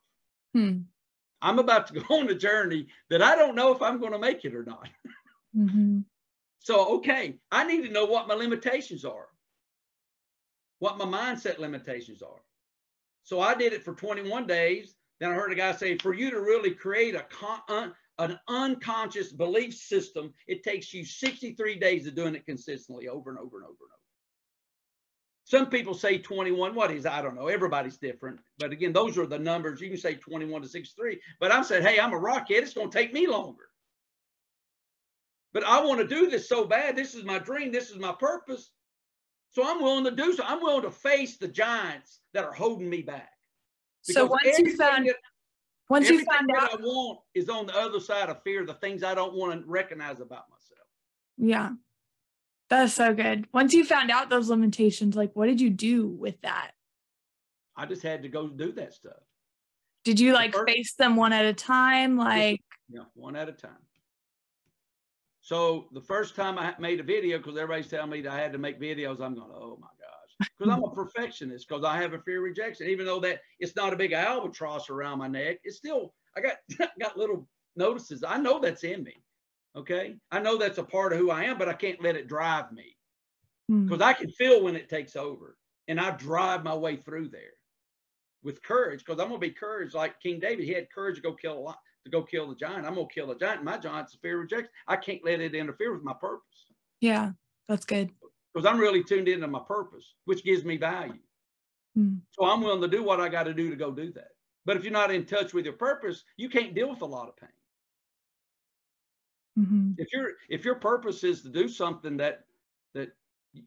[0.54, 0.80] Hmm.
[1.42, 4.20] I'm about to go on a journey that I don't know if I'm going to
[4.20, 4.90] make it or not.
[5.56, 6.00] hmm
[6.60, 9.30] So, okay, I need to know what my limitations are,
[10.80, 12.42] what my mindset limitations are.
[13.24, 14.96] So I did it for 21 days.
[15.22, 18.38] Then I heard a guy say, for you to really create a con- un- an
[18.50, 23.58] unconscious belief system, it takes you 63 days of doing it consistently over and over
[23.58, 23.97] and over and over.
[25.48, 26.76] Some people say 21.
[26.76, 27.06] What is?
[27.06, 27.48] I don't know.
[27.48, 28.42] Everybody's different.
[28.60, 29.80] But again, those are the numbers.
[29.80, 31.22] You can say 21 to 63.
[31.40, 32.64] But I'm saying, hey, I'm a rockhead.
[32.64, 33.70] It's going to take me longer.
[35.54, 36.98] But I want to do this so bad.
[36.98, 37.72] This is my dream.
[37.72, 38.72] This is my purpose.
[39.52, 40.44] So I'm willing to do so.
[40.46, 43.32] I'm willing to face the giants that are holding me back.
[44.02, 45.16] So Because once you found that-
[45.90, 48.74] once you found that out, I want is on the other side of fear, the
[48.74, 50.90] things I don't want to recognize about myself.
[51.38, 51.72] yeah,
[52.70, 53.48] that's so good.
[53.54, 56.72] Once you found out those limitations, like what did you do with that?
[57.76, 59.14] I just had to go do that stuff.
[60.04, 62.18] Did you like first- face them one at a time?
[62.18, 63.72] Like, Yeah, one at a time.
[65.42, 68.52] So the first time I made a video, because everybody's telling me that I had
[68.52, 72.14] to make videos, I'm going, oh my gosh, because I'm a perfectionist, because I have
[72.14, 72.88] a fear of rejection.
[72.88, 76.58] Even though that it's not a big albatross around my neck, it's still I got
[77.00, 78.24] got little notices.
[78.28, 79.24] I know that's in me.
[79.76, 82.28] Okay, I know that's a part of who I am, but I can't let it
[82.28, 82.96] drive me
[83.68, 87.30] hmm, because I can feel when it takes over, and I drive my way through
[87.30, 87.54] there
[88.44, 90.66] with courage, because I'm gonna be courage like King David.
[90.66, 92.88] He had courage to go kill a lot, to go kill the giant.
[92.88, 93.64] I'm gonna kill the giant.
[93.64, 94.72] My giant's a fear of rejection.
[94.88, 96.68] I can't let it interfere with my purpose
[97.02, 97.32] yeah,
[97.68, 98.10] that's good.
[98.54, 101.20] because I'm really tuned into my purpose, which gives me value.
[101.98, 102.22] Mm.
[102.32, 104.30] So I'm willing to do what I got to do to go do that.
[104.66, 107.30] But if you're not in touch with your purpose, you can't deal with a lot
[107.30, 107.50] of pain.
[109.58, 112.46] Hmm If your if your purpose is to do something that
[112.94, 113.10] that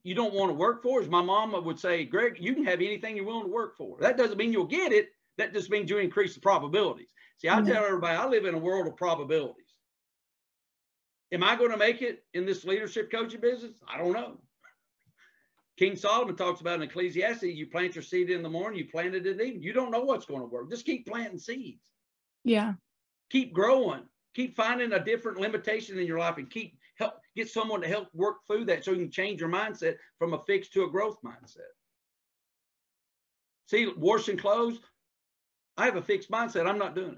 [0.05, 2.81] you don't want to work for, as my mama would say, Greg, you can have
[2.81, 3.99] anything you're willing to work for.
[4.01, 5.11] That doesn't mean you'll get it.
[5.37, 7.13] That just means you increase the probabilities.
[7.39, 7.63] See, I Yeah.
[7.63, 9.75] tell everybody, I live in a world of probabilities.
[11.33, 13.83] Am I going to make it in this leadership coaching business?
[13.89, 14.41] I don't know.
[15.77, 19.15] King Solomon talks about in Ecclesiastes, you plant your seed in the morning, you plant
[19.15, 19.63] it in the evening.
[19.63, 20.71] You don't know what's going to work.
[20.71, 21.91] Just keep planting seeds
[22.45, 22.75] Yeah.
[23.31, 27.81] keep growing keep finding a different limitation in your life and keep help get someone
[27.81, 30.85] to help work through that so you can change your mindset from a fixed to
[30.85, 31.71] a growth mindset.
[33.67, 34.81] See washing clothes
[35.77, 36.69] i have a fixed mindset.
[36.69, 37.17] I'm not doing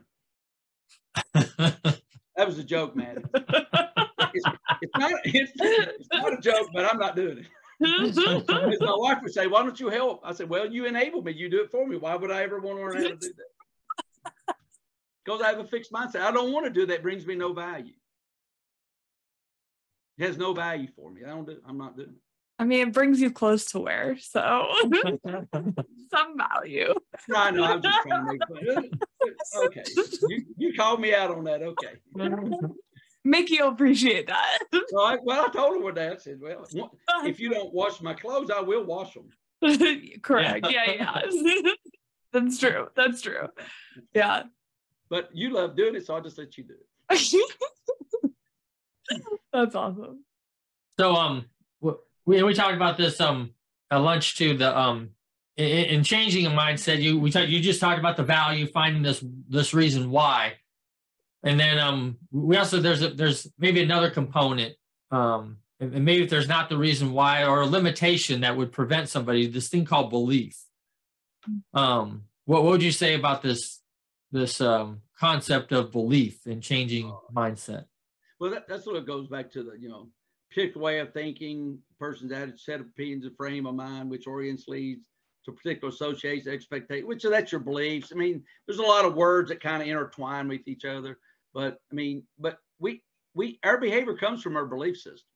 [1.34, 1.98] it.
[2.34, 3.22] That was a joke man.
[3.34, 4.46] It's,
[4.80, 7.46] it's not it's, it's not a joke but i'm not doing it.
[8.80, 10.22] My wife would say why don't you help?
[10.24, 11.32] I said well you enable me.
[11.32, 11.96] You do it for me.
[11.98, 13.51] Why would i ever want to learn how to do that
[15.24, 16.22] because I have a fixed mindset.
[16.22, 16.94] I don't want to do that.
[16.94, 17.92] It brings me no value.
[20.18, 21.22] It has no value for me.
[21.24, 21.58] I don't do.
[21.66, 22.14] I'm not doing it.
[22.58, 24.68] I mean, it brings you close to where, so
[26.10, 26.94] some value.
[27.28, 27.64] No, I know.
[27.64, 28.90] I'm just trying to make fun.
[29.64, 29.82] Okay,
[30.28, 31.62] you, you called me out on that.
[31.62, 32.72] Okay.
[33.24, 34.58] Mickey will appreciate that.
[34.88, 36.64] So I, well, I told her what that I said, "Well,
[37.24, 39.30] if you don't wash my clothes, I will wash them."
[40.22, 40.66] Correct.
[40.70, 41.20] Yeah, yeah.
[42.32, 42.88] That's true.
[42.96, 43.48] That's true.
[44.14, 44.44] Yeah.
[45.12, 46.72] But you love doing it, so I'll just let you do
[47.10, 47.50] it.
[49.52, 50.24] That's awesome.
[50.98, 51.44] So um,
[52.24, 53.50] we we talked about this um
[53.90, 54.56] at lunch too.
[54.56, 55.10] The um
[55.58, 59.02] in, in changing a mindset, you we talked you just talked about the value, finding
[59.02, 60.54] this this reason why,
[61.42, 64.74] and then um we also there's a there's maybe another component
[65.10, 68.72] um and and maybe if there's not the reason why or a limitation that would
[68.72, 70.58] prevent somebody this thing called belief.
[71.74, 73.81] Um, what, what would you say about this
[74.32, 77.84] this um concept of belief and changing mindset?
[78.40, 80.08] Well, that, that's what it goes back to the you know
[80.48, 84.68] particular way of thinking, person's attitude, set of opinions, and frame of mind, which orients
[84.68, 85.00] leads
[85.44, 88.12] to particular associations, expectation, which are that's your beliefs.
[88.12, 91.18] I mean, there's a lot of words that kind of intertwine with each other,
[91.54, 93.02] but I mean, but we
[93.34, 95.28] we our behavior comes from our belief system.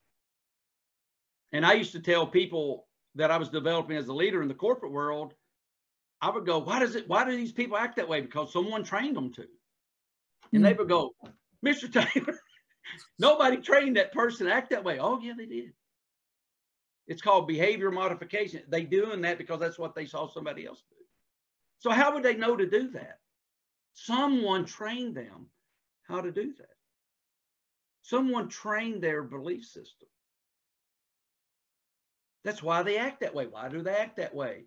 [1.53, 4.55] And I used to tell people that I was developing as a leader in the
[4.55, 5.33] corporate world,
[6.21, 8.21] I would go, why does it, why do these people act that way?
[8.21, 9.47] Because someone trained them to.
[10.53, 10.79] And they hmm.
[10.79, 11.15] would go,
[11.65, 11.93] Mr.
[11.93, 12.39] Taylor,
[13.19, 14.99] nobody trained that person to act that way.
[14.99, 15.73] Oh, yeah, they did.
[17.07, 18.63] It's called behavior modification.
[18.69, 20.97] They doing that because that's what they saw somebody else do.
[21.79, 23.19] So how would they know to do that?
[23.95, 25.47] Someone trained them
[26.09, 26.69] how to do that.
[28.03, 30.09] Someone trained their belief system.
[32.45, 33.47] That's why they act that way.
[33.47, 34.65] Why do they act that way?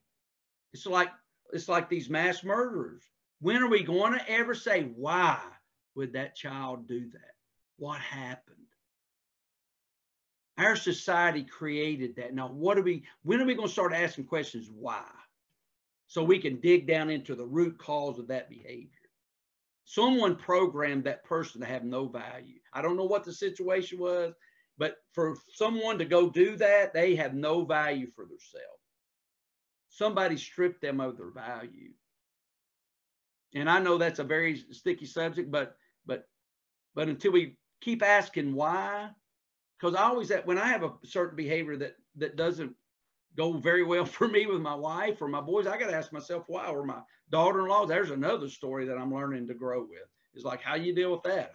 [0.73, 1.09] It's like
[1.51, 3.03] it's like these mass murderers.
[3.41, 5.39] When are we going to ever say why
[5.95, 7.31] would that child do that?
[7.77, 8.57] What happened?
[10.57, 12.33] Our society created that.
[12.33, 13.05] Now, what are we?
[13.23, 14.69] When are we going to start asking questions?
[14.69, 15.05] Why?
[16.07, 18.89] So we can dig down into the root cause of that behavior.
[19.85, 22.59] Someone programmed that person to have no value.
[22.73, 24.33] I don't know what the situation was,
[24.77, 28.78] but for someone to go do that, they have no value for themselves.
[29.99, 31.91] Somebody stripped them of their value.
[33.53, 36.25] And I know that's a very sticky subject, but but
[36.95, 39.09] but until we keep asking why,
[39.77, 42.73] because I always that when I have a certain behavior that that doesn't
[43.35, 46.13] go very well for me with my wife or my boys, I got to ask
[46.13, 46.67] myself why.
[46.67, 50.07] Or my daughter-in-law, there's another story that I'm learning to grow with.
[50.33, 51.51] It's like how you deal with that.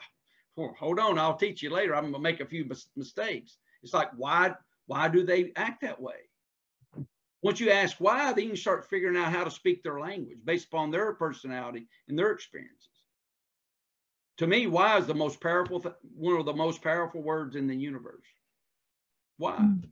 [0.55, 1.97] Hold on, I'll teach you later.
[1.97, 3.57] I'm gonna make a few mistakes.
[3.83, 4.53] It's like why
[4.85, 6.29] why do they act that way?
[7.45, 10.67] Once you ask why, then you start figuring out how to speak their language based
[10.67, 12.89] upon their personality and their experiences.
[14.39, 17.67] To me, why is the most powerful, th- one of the most powerful words in
[17.67, 18.25] the universe.
[19.37, 19.59] Why?
[19.59, 19.85] Mm.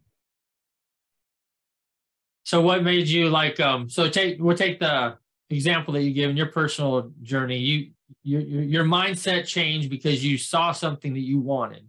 [2.44, 5.18] So what made you like um so take we'll take the
[5.50, 7.58] example that you give in your personal journey.
[7.58, 7.90] You
[8.22, 11.86] your your mindset changed because you saw something that you wanted.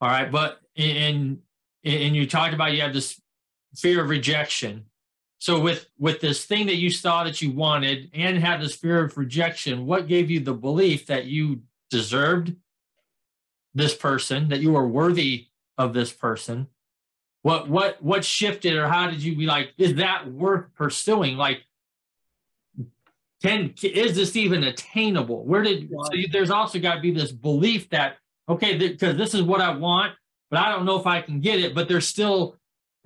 [0.00, 1.38] All right, but and
[1.84, 3.21] and you talked about you have this
[3.76, 4.86] fear of rejection.
[5.38, 9.04] So with with this thing that you saw that you wanted and had this fear
[9.04, 12.54] of rejection, what gave you the belief that you deserved
[13.74, 16.68] this person, that you were worthy of this person?
[17.42, 21.36] What what what shifted or how did you be like, is that worth pursuing?
[21.36, 21.62] Like
[23.42, 25.44] can is this even attainable?
[25.44, 29.42] Where did so there's also got to be this belief that okay, because this is
[29.42, 30.12] what I want,
[30.50, 32.56] but I don't know if I can get it, but there's still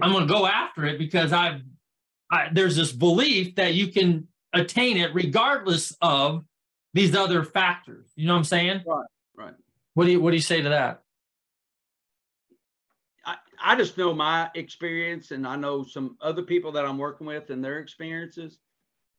[0.00, 1.62] I'm going to go after it because I've
[2.30, 6.44] I, there's this belief that you can attain it regardless of
[6.92, 8.10] these other factors.
[8.16, 8.82] You know what I'm saying?
[8.86, 9.06] Right,
[9.36, 9.54] right.
[9.94, 11.02] What do you What do you say to that?
[13.24, 17.26] I, I just know my experience and I know some other people that I'm working
[17.26, 18.58] with and their experiences.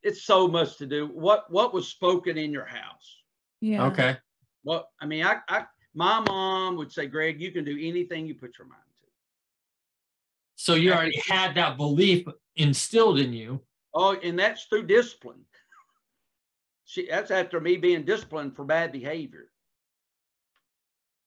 [0.03, 1.07] It's so much to do.
[1.07, 3.17] What what was spoken in your house?
[3.61, 3.85] Yeah.
[3.87, 4.17] Okay.
[4.63, 8.35] Well, I mean, I, I my mom would say, Greg, you can do anything you
[8.35, 8.86] put your mind to.
[10.57, 13.61] So you already had that belief instilled in you.
[13.93, 15.45] Oh, and that's through discipline.
[16.83, 19.51] She that's after me being disciplined for bad behavior.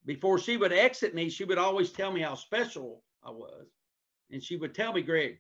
[0.05, 3.67] Before she would exit me, she would always tell me how special I was.
[4.33, 5.39] And she would tell me, Greg,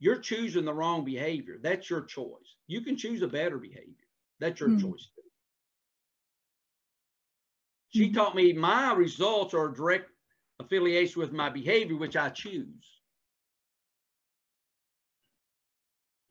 [0.00, 1.58] you're choosing the wrong behavior.
[1.62, 2.56] That's your choice.
[2.66, 4.08] You can choose a better behavior.
[4.40, 4.78] That's your Hmm.
[4.78, 5.08] choice.
[7.90, 8.14] She Mhm.
[8.14, 10.10] taught me my results are a direct
[10.58, 12.97] affiliation with my behavior, which I choose.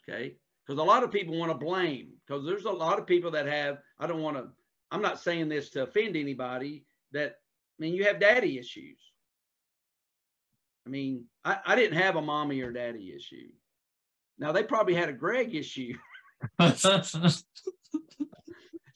[0.09, 0.35] Okay.
[0.65, 3.47] Because a lot of people want to blame, because there's a lot of people that
[3.47, 4.47] have, I don't want to,
[4.91, 7.35] I'm not saying this to offend anybody, that,
[7.79, 8.99] I mean, you have daddy issues.
[10.85, 13.49] I mean, I, I didn't have a mommy or daddy issue.
[14.39, 15.93] Now they probably had a Greg issue.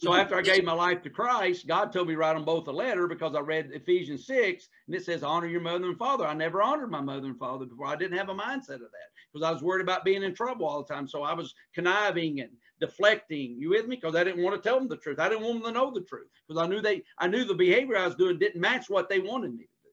[0.02, 2.72] So after I gave my life to Christ, God told me write them both a
[2.72, 6.26] letter because I read Ephesians 6 and it says, honor your mother and father.
[6.26, 7.86] I never honored my mother and father before.
[7.86, 10.68] I didn't have a mindset of that because I was worried about being in trouble
[10.68, 11.08] all the time.
[11.08, 13.56] So I was conniving and deflecting.
[13.58, 13.96] You with me?
[13.96, 15.20] Because I didn't want to tell them the truth.
[15.20, 17.54] I didn't want them to know the truth because I knew they, I knew the
[17.54, 19.90] behavior I was doing didn't match what they wanted me to do.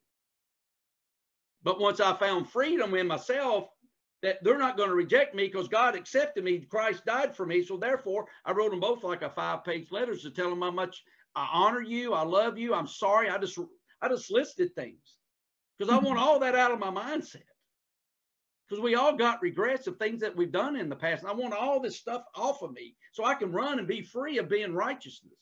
[1.62, 3.68] But once I found freedom in myself,
[4.22, 6.58] that they're not going to reject me because God accepted me.
[6.58, 7.62] Christ died for me.
[7.62, 11.04] So therefore, I wrote them both like a five-page letters to tell them how much
[11.36, 13.30] I honor you, I love you, I'm sorry.
[13.30, 13.58] I just
[14.02, 15.18] I just listed things
[15.78, 16.28] because I want mm-hmm.
[16.28, 17.42] all that out of my mindset.
[18.68, 21.22] Because we all got regrets of things that we've done in the past.
[21.22, 24.02] And I want all this stuff off of me so I can run and be
[24.02, 25.32] free of being righteousness.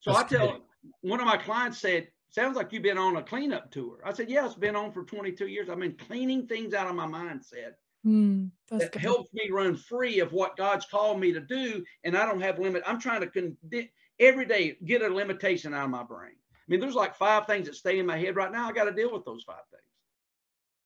[0.00, 0.62] So That's I tell good.
[1.02, 3.98] one of my clients said, sounds like you've been on a cleanup tour.
[4.04, 5.68] I said, yeah, it's been on for 22 years.
[5.68, 7.74] I've been cleaning things out of my mindset
[8.06, 9.02] Mm, that good.
[9.02, 11.84] helps me run free of what God's called me to do.
[12.02, 12.82] And I don't have limit.
[12.86, 13.58] I'm trying to con-
[14.18, 16.32] every day get a limitation out of my brain.
[16.32, 18.66] I mean, there's like five things that stay in my head right now.
[18.68, 19.82] I got to deal with those five things.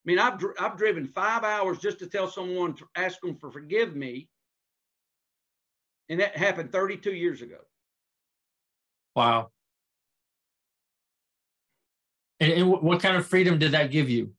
[0.04, 3.50] I mean, I've, I've driven five hours just to tell someone to ask them for
[3.50, 4.28] forgive me.
[6.10, 7.56] And that happened 32 years ago.
[9.16, 9.50] wow.
[12.40, 14.32] And, and what- what kind of freedom did that give you?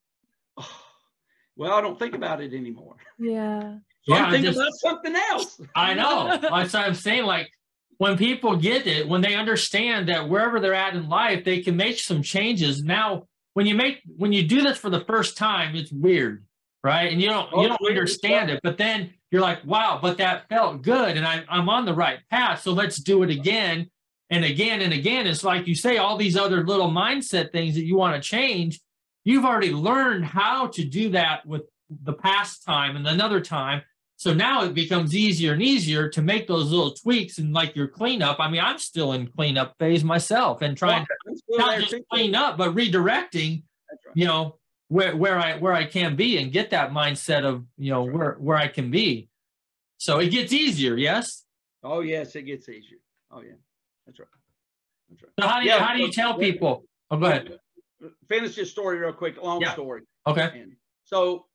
[1.56, 2.98] well, I don't think about it anymore.
[3.18, 3.78] Yeah.
[4.04, 5.60] So Yeah, I I'm thinking just- about something else.
[5.76, 6.38] I know.
[6.40, 7.26] That's what I'm saying.
[7.26, 7.50] Like
[7.98, 11.76] when people get it, when they understand that wherever they're at in life, they can
[11.76, 12.84] make some changes.
[12.84, 16.46] Now, when you make when you do this for the first time, it's weird,
[16.84, 17.12] right?
[17.12, 18.60] And you don't Oh, you don't understand it.
[18.62, 22.20] But then you're like, wow, but that felt good, and I'm I'm on the right
[22.30, 22.62] path.
[22.62, 23.90] So let's do it again
[24.30, 25.26] and again and again.
[25.26, 28.82] It's like you say, all these other little mindset things that you want to change.
[29.24, 33.84] You've already learned how to do that with the past time and another time.
[34.18, 37.88] So now it becomes easier and easier to make those little tweaks and like your
[37.88, 38.40] cleanup.
[38.40, 42.34] I mean, I'm still in cleanup phase myself and trying I'm still not just clean
[42.34, 44.00] up, but redirecting, right.
[44.14, 47.92] you know, where where I where I can be and get that mindset of, you
[47.92, 49.28] know, where where I can be.
[49.98, 51.44] So it gets easier, yes?
[51.84, 53.00] Oh, yes, it gets easier.
[53.32, 53.54] Oh, yeah.
[54.06, 54.28] That's right.
[55.10, 55.32] That's right.
[55.40, 56.86] So how do you Yeah, how do you tell people?
[57.12, 57.60] Oh, go ahead.
[58.28, 59.42] Finish this story real quick.
[59.42, 59.74] Long Yeah.
[59.74, 60.02] story.
[60.28, 60.50] Okay.
[60.54, 61.46] And so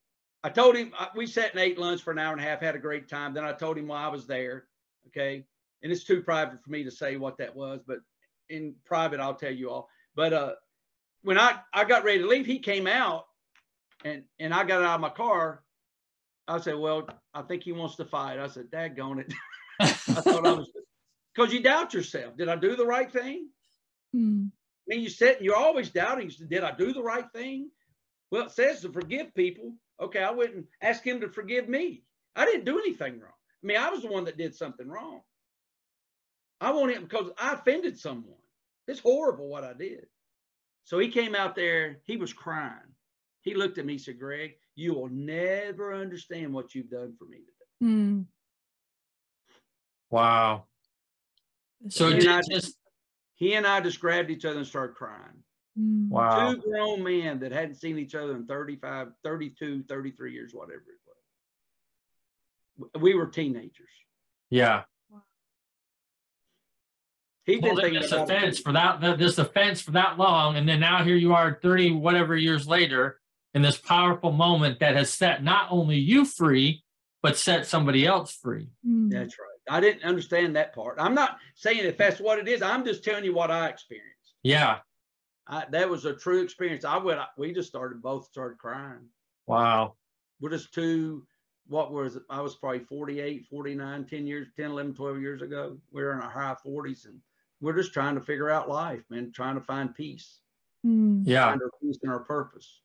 [0.43, 2.75] I told him we sat and ate lunch for an hour and a half, had
[2.75, 3.35] a great time.
[3.35, 4.65] Then I told him why I was there.
[5.09, 5.45] Okay.
[5.83, 7.99] And it's too private for me to say what that was, but
[8.49, 9.89] in private, I'll tell you all.
[10.15, 10.53] But uh,
[11.23, 13.25] when I, I got ready to leave, he came out
[14.05, 15.63] and, and I got out of my car.
[16.49, 18.39] I said, Well, I think he wants to fight.
[18.39, 19.33] I said, Daggone it.
[19.81, 20.71] I thought I was,
[21.35, 22.37] because you doubt yourself.
[22.37, 23.49] Did I do the right thing?
[24.15, 26.31] Mm, I mean, you sit and you're always doubting.
[26.49, 27.71] Did I do the right thing?
[28.31, 29.75] Well, it says to forgive people.
[30.01, 32.03] Okay, I went and asked him to forgive me.
[32.35, 33.33] I didn't do anything wrong.
[33.63, 35.21] I mean, I was the one that did something wrong.
[36.61, 38.35] I want him because I offended someone.
[38.87, 40.07] It's horrible what I did.
[40.85, 41.99] So he came out there.
[42.05, 42.75] He was crying.
[43.43, 43.95] He looked at me.
[43.95, 48.27] He said, "Greg, you will never understand what you've done for me today." mm.
[50.11, 50.67] Wow.
[51.89, 52.77] So And it I- just
[53.35, 55.43] He and I just grabbed each other and started crying.
[55.81, 56.09] Mm.
[56.11, 56.53] wow.
[56.53, 61.01] two grown men that hadn't seen each other in 35 32 33 years whatever it
[62.85, 63.89] was we were teenagers
[64.51, 64.83] Yeah.
[67.45, 68.37] he'd been Holding thinking this about it.
[68.37, 71.59] offense for that, that this offense for that long, and then now here you are,
[71.63, 73.21] thirty whatever years later,
[73.55, 76.83] in this powerful moment that has set not only you free,
[77.23, 78.69] but set somebody else free.
[78.87, 79.11] Mm.
[79.11, 79.47] That's right.
[79.77, 80.97] I didn't understand that part.
[80.99, 82.63] I'm not saying if that's what it is.
[82.63, 84.35] I'm just telling you what I experienced.
[84.43, 84.79] Yeah.
[85.51, 86.85] I, that was a true experience.
[86.85, 87.21] I went.
[87.37, 89.09] We just started both started crying.
[89.47, 89.95] Wow.
[90.41, 91.27] We're just two.
[91.67, 92.23] What was it?
[92.31, 95.77] I was probably 48, 49, 10 years, 10, 11, 12 years ago.
[95.93, 97.19] We are in our high 40s and
[97.61, 100.39] we're just trying to figure out life, man, trying to find peace.
[100.87, 101.23] Mm.
[101.27, 101.47] Yeah.
[101.47, 102.81] Find our peace and our purpose.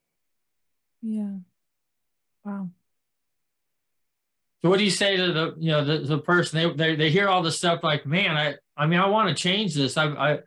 [1.02, 1.38] Yeah.
[2.44, 2.70] Wow.
[4.62, 7.12] So what do you say to the you know the, the person they, they they
[7.12, 10.08] hear all this stuff like man I I mean I want to change this I
[10.08, 10.40] I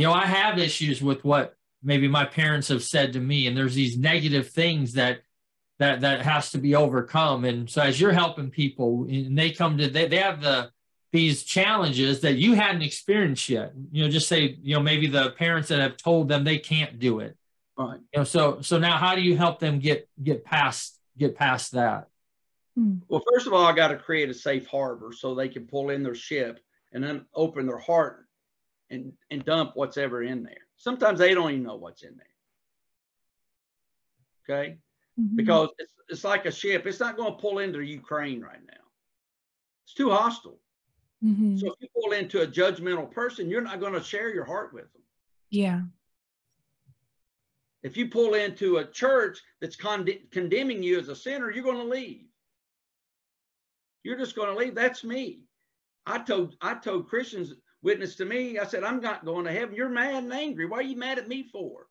[0.00, 3.56] you know I have issues with what maybe my parents have said to me and
[3.56, 5.20] there's these negative things that
[5.78, 9.76] that that has to be overcome and so as you're helping people and they come
[9.78, 10.70] to they, they have the
[11.12, 15.30] these challenges that you hadn't experienced yet you know just say you know maybe the
[15.32, 17.36] parents that have told them they can't do it
[17.76, 18.00] Right.
[18.12, 21.72] you know so so now how do you help them get get past get past
[21.72, 22.06] that
[22.78, 23.00] Mm.
[23.08, 25.90] Well, first of all, I got to create a safe harbor so they can pull
[25.90, 26.60] in their ship
[26.92, 28.26] and then open their heart
[28.90, 30.66] and, and dump what's ever in there.
[30.76, 32.26] Sometimes they don't even know what's in there.
[34.58, 34.78] Okay.
[35.20, 35.36] Mhm.
[35.36, 36.86] Because it's, it's like a ship.
[36.86, 38.82] It's not going to pull into Ukraine right now.
[39.84, 40.60] It's too hostile.
[41.24, 41.58] Mhm.
[41.60, 44.72] So if you pull into a judgmental person, you're not going to share your heart
[44.72, 45.02] with them.
[45.50, 45.82] yeah.
[47.82, 51.78] If you pull into a church that's con- condemning you as a sinner, you're going
[51.78, 52.26] to leave.
[54.02, 54.74] You're just going to leave.
[54.74, 55.44] That's me.
[56.04, 58.58] I told I told Christians witness to me.
[58.58, 59.74] I said, I'm not going to heaven.
[59.74, 60.66] You're mad and angry.
[60.66, 61.86] Why are you mad at me for?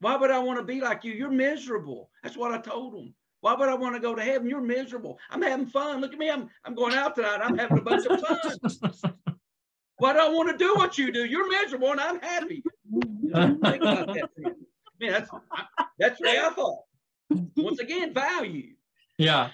[0.00, 1.12] Why would I want to be like you?
[1.12, 2.10] You're miserable.
[2.22, 3.14] That's what I told them.
[3.42, 4.48] Why would I want to go to heaven?
[4.48, 5.18] You're miserable.
[5.30, 6.00] I'm having fun.
[6.00, 6.30] Look at me.
[6.30, 7.40] I'm I'm going out tonight.
[7.42, 9.14] I'm having a bunch of fun.
[9.96, 11.24] Why do I want to do what you do?
[11.24, 12.62] You're miserable and I'm happy.
[12.90, 14.30] Think about that.
[14.98, 15.30] Man, that's
[15.98, 16.84] that's the way I thought.
[17.56, 18.74] Once again, value.
[19.18, 19.50] yeah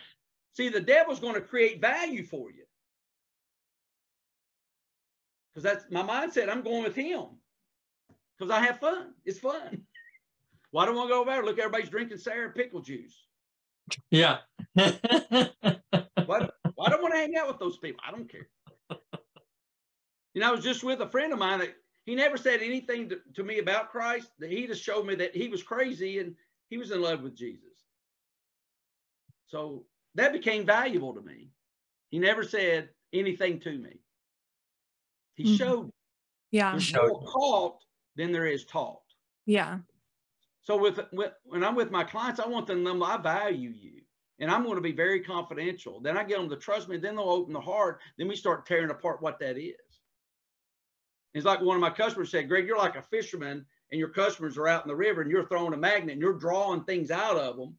[0.57, 2.66] See, the devil's going to create value for you.
[5.57, 6.51] Because that's my mindset.
[6.51, 7.25] I'm going with him.
[8.39, 9.15] Because I have fun.
[9.25, 9.87] It's fun.
[10.71, 11.43] Why don't I go over there?
[11.43, 13.25] Look, everybody's drinking sour pickle juice.
[14.11, 14.39] yeah
[14.75, 14.91] Why,
[16.27, 18.03] why don't I want to hang out with those people?
[18.07, 18.49] I don't care.
[20.35, 23.09] You know, I was just with a friend of mine that he never said anything
[23.09, 24.29] to, to me about Christ.
[24.39, 26.35] That he just showed me that he was crazy and
[26.69, 27.63] he was in love with Jesus.
[29.47, 29.87] So
[30.17, 31.49] that became valuable to me.
[32.11, 34.01] He never said anything to me.
[35.37, 35.59] He Mhm.
[35.59, 35.93] showed
[36.51, 36.72] Yeah.
[36.72, 37.84] there's Showed more caught
[38.16, 39.03] than there is taught.
[39.45, 39.80] Yeah.
[40.62, 43.70] So with, with when I'm with my clients, I want them to know I value
[43.70, 44.03] you.
[44.39, 46.01] And I'm going to be very confidential.
[46.01, 46.97] Then I get them to trust me.
[46.99, 48.01] Then they'll open the heart.
[48.18, 49.76] Then we start tearing apart what that is.
[51.32, 54.59] It's like one of my customers said, Greg, you're like a fisherman and your customers
[54.59, 57.37] are out in the river and you're throwing a magnet and you're drawing things out
[57.37, 57.78] of them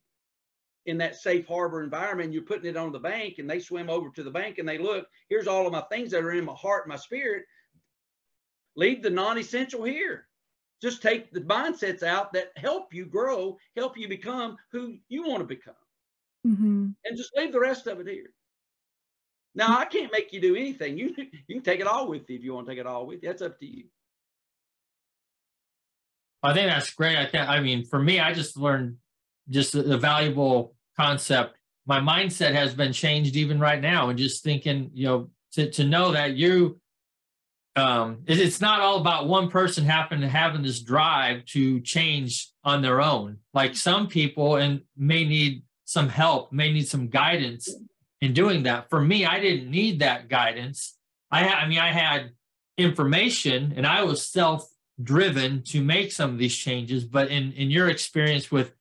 [0.87, 2.33] in that safe harbor environment.
[2.33, 4.77] You're putting it on the bank and they swim over to the bank and they
[4.77, 7.43] look, here's all of my things that are in my heart, and my spirit.
[8.75, 10.27] Leave the non-essential here.
[10.81, 15.39] Just take the mindsets out that help you grow, help you become who you want
[15.39, 15.75] to become
[16.43, 18.31] hmm and just leave the rest of it here.
[19.55, 20.97] Now I can't make you do anything.
[20.97, 21.13] You
[21.47, 23.21] you can take it all with you if you want to take it all with
[23.21, 23.29] you.
[23.29, 23.85] That's up to you.
[26.43, 27.17] I think that's great.
[27.17, 28.97] I think, I mean, for me, I just learned
[29.49, 31.55] just a, a valuable concept.
[31.85, 35.85] My mindset has been changed even right now, and just thinking, you know, to to
[35.85, 36.79] know that you,
[37.75, 42.49] um, it, it's not all about one person having to having this drive to change
[42.63, 43.37] on their own.
[43.53, 47.73] Like some people, and may need some help, may need some guidance
[48.19, 48.89] in doing that.
[48.89, 50.97] For me, I didn't need that guidance.
[51.31, 52.31] I, ha- I mean, I had
[52.77, 54.67] information, and I was self
[55.01, 58.71] driven to make some of these changes but in in your experience with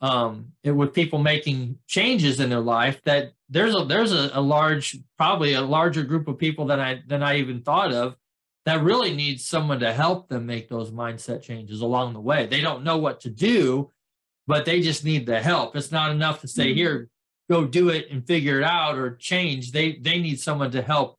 [0.00, 4.40] um it, with people making changes in their life that there's a there's a, a
[4.40, 8.16] large probably a larger group of people than i than i even thought of
[8.66, 12.44] that really needs someone to help them make those mindset changes along the way.
[12.46, 13.90] They don't know what to do
[14.46, 15.76] but they just need the help.
[15.76, 16.74] It's not enough to say Mhm.
[16.74, 17.08] here
[17.48, 19.72] go do it and figure it out or change.
[19.72, 21.18] They they need someone to help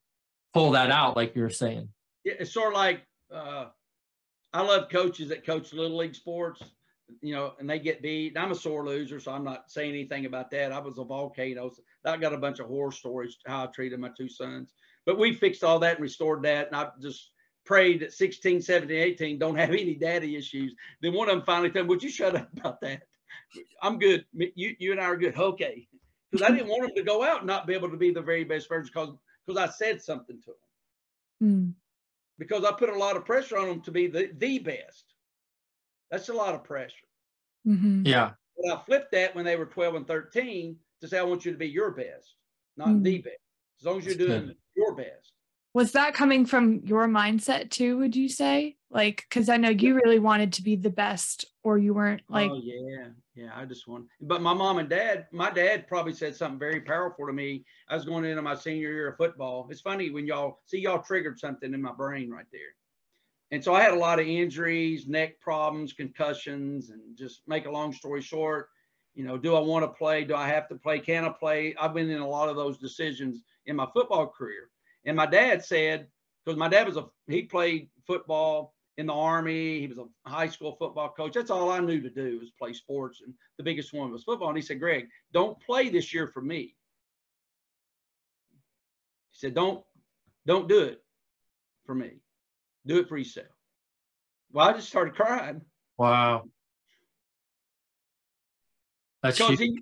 [0.53, 1.89] pull that out like you're saying.
[2.23, 3.01] Yeah, It's sort of like
[3.31, 3.67] uh,
[4.53, 6.61] I love coaches that coach little league sports,
[7.21, 8.37] you know, and they get beat.
[8.37, 10.71] I'm a sore loser, so I'm not saying anything about that.
[10.71, 11.69] I was a volcano.
[11.69, 14.73] So I got a bunch of horror stories how I treated my two sons,
[15.05, 16.67] but we fixed all that and restored that.
[16.67, 17.31] And I just
[17.65, 20.73] prayed that 16, 17, 18 don't have any daddy issues.
[21.01, 23.03] Then one of them finally told me, Would you shut up about that?
[23.81, 24.25] I'm good.
[24.33, 25.37] You, you and I are good.
[25.37, 25.87] Okay.
[26.31, 28.21] Because I didn't want them to go out and not be able to be the
[28.21, 30.55] very best version because because I said something to them
[31.43, 31.73] Mm.
[32.37, 35.10] because I put a lot of pressure on them to be the, the best.
[36.11, 37.07] That's a lot of pressure.
[37.65, 38.05] Mhm.
[38.05, 38.33] Yeah.
[38.57, 41.51] But I flipped that when they were 12 and 13 to say, I want you
[41.51, 42.35] to be your best,
[42.77, 43.03] not Mm.
[43.03, 43.37] the best.
[43.79, 44.57] As long as you're That's doing good.
[44.75, 45.31] your best.
[45.73, 48.77] Was that coming from your mindset too, would you say?
[48.89, 52.51] Like, because I know you really wanted to be the best, or you weren't like,
[52.51, 53.51] oh yeah, yeah.
[53.55, 54.07] I just want.
[54.19, 57.63] But my mom and dad, my dad probably said something very powerful to me.
[57.87, 59.69] I was going into my senior year of football.
[59.71, 62.75] It's funny when y'all see y'all triggered something in my brain right there.
[63.51, 67.71] And so I had a lot of injuries, neck problems, concussions, and just make a
[67.71, 68.69] long story short,
[69.13, 70.23] you know, do I want to play?
[70.23, 70.99] Do I have to play?
[70.99, 71.75] Can I play?
[71.79, 74.69] I've been in a lot of those decisions in my football career.
[75.05, 76.07] And my dad said,
[76.45, 79.79] because my dad was a he played football in the army.
[79.79, 81.33] He was a high school football coach.
[81.33, 84.49] That's all I knew to do was play sports, and the biggest one was football.
[84.49, 86.75] And he said, "Greg, don't play this year for me."
[89.31, 89.83] He said, "Don't,
[90.45, 91.03] don't do it
[91.85, 92.20] for me.
[92.85, 93.47] Do it for yourself."
[94.51, 95.61] Well, I just started crying
[95.97, 96.43] Wow.
[99.23, 99.79] That's because he,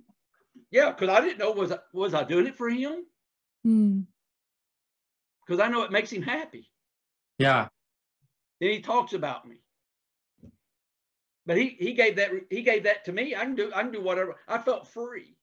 [0.69, 3.05] yeah, because I didn't know was I, was I doing it for him
[3.63, 4.01] hmm,
[5.45, 6.69] because I know it makes him happy.
[7.37, 7.67] yeah.
[8.59, 9.61] Then he talks about me.
[11.45, 13.33] But he he gave that he gave that to me.
[13.35, 14.35] I can do I can do whatever.
[14.47, 15.37] I felt free.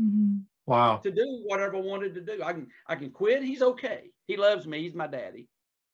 [0.00, 0.44] mhm.
[0.66, 0.96] Wow.
[0.98, 2.42] to do whatever I wanted to do.
[2.42, 3.42] I can I can quit.
[3.42, 4.10] He's okay.
[4.26, 4.80] He loves me.
[4.82, 5.48] He's my daddy.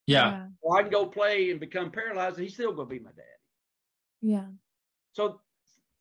[0.06, 0.48] Yeah.
[0.60, 3.28] Or I can go play and become paralyzed, and he's still gonna be my daddy.
[4.22, 4.46] yeah,
[5.12, 5.40] So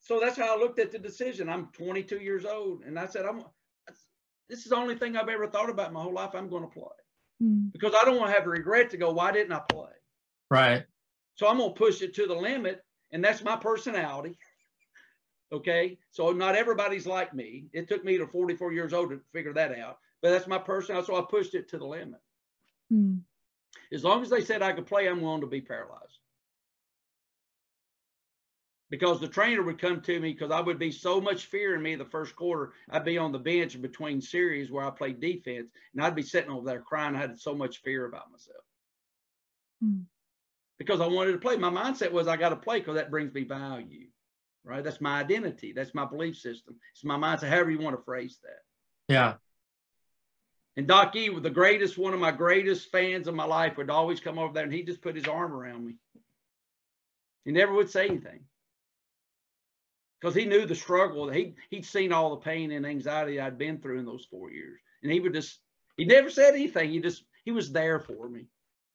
[0.00, 1.48] so that's how I looked at the decision.
[1.48, 3.44] I'm 22 years old, and I said I'm.
[4.48, 6.34] This is the only thing I've ever thought about my whole life.
[6.34, 6.84] I'm going to play
[7.42, 9.10] Mm, because I don't want to have a regret to go.
[9.12, 9.90] Why didn't I play?
[10.50, 10.84] Right.
[11.34, 14.38] So I'm going to push it to the limit, and that's my personality.
[15.52, 17.66] Okay, so not everybody's like me.
[17.72, 21.06] It took me to 44 years old to figure that out, but that's my personality.
[21.06, 22.20] So I pushed it to the limit.
[22.92, 23.20] mm,
[23.92, 26.18] As long as they said I could play, I'm willing to be paralyzed.
[28.90, 31.82] Because the trainer would come to me because I would be so much fear in
[31.82, 32.74] me the first quarter.
[32.90, 36.50] I'd be on the bench between series where I played defense, and I'd be sitting
[36.50, 37.16] over there crying.
[37.16, 38.64] I had so much fear about myself
[39.84, 40.04] mm.
[40.78, 41.56] because I wanted to play.
[41.56, 44.08] My mindset was I got to play because that brings me value,
[44.64, 44.84] right?
[44.84, 45.72] That's my identity.
[45.72, 46.76] That's my belief system.
[46.92, 49.12] It's my mindset, however you want to phrase that.
[49.12, 49.34] Yeah.
[50.76, 54.18] And Doc E, the greatest, one of my greatest fans of my life, would always
[54.20, 55.94] come over there and he just put his arm around me.
[57.44, 58.40] He never would say anything
[60.20, 61.28] because he knew the struggle.
[61.28, 64.80] He he'd seen all the pain and anxiety I'd been through in those four years,
[65.02, 65.60] and he would just
[65.96, 66.90] he never said anything.
[66.90, 68.46] He just he was there for me.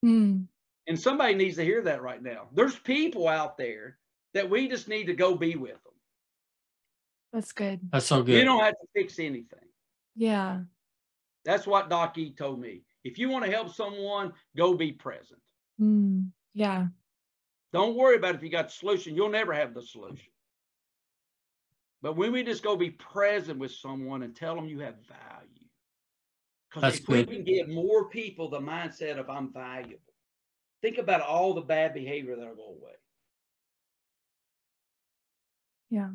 [0.03, 0.47] Mm,
[0.88, 2.47] And somebody needs to hear that right now.
[2.53, 3.97] There's people out there
[4.34, 5.93] that we just need to go be with them.
[7.32, 7.80] That's good.
[7.91, 8.36] That's so good.
[8.36, 9.67] You don't have to fix anything.
[10.15, 10.61] Yeah.
[11.50, 12.84] That's what Doc E told me.
[13.04, 15.39] If you want to help someone, go be present.
[15.82, 16.86] Mm, yeah.
[17.74, 19.16] Don't worry about if you got the solution.
[19.16, 20.30] You'll never have the solution.
[22.04, 25.66] But when we just go be present with someone and tell them you have value.
[26.70, 30.14] Because That's if we can give more people the mindset of I'm valuable,
[30.84, 32.93] think about all the bad behavior that'll go away.
[35.89, 36.10] Yeah.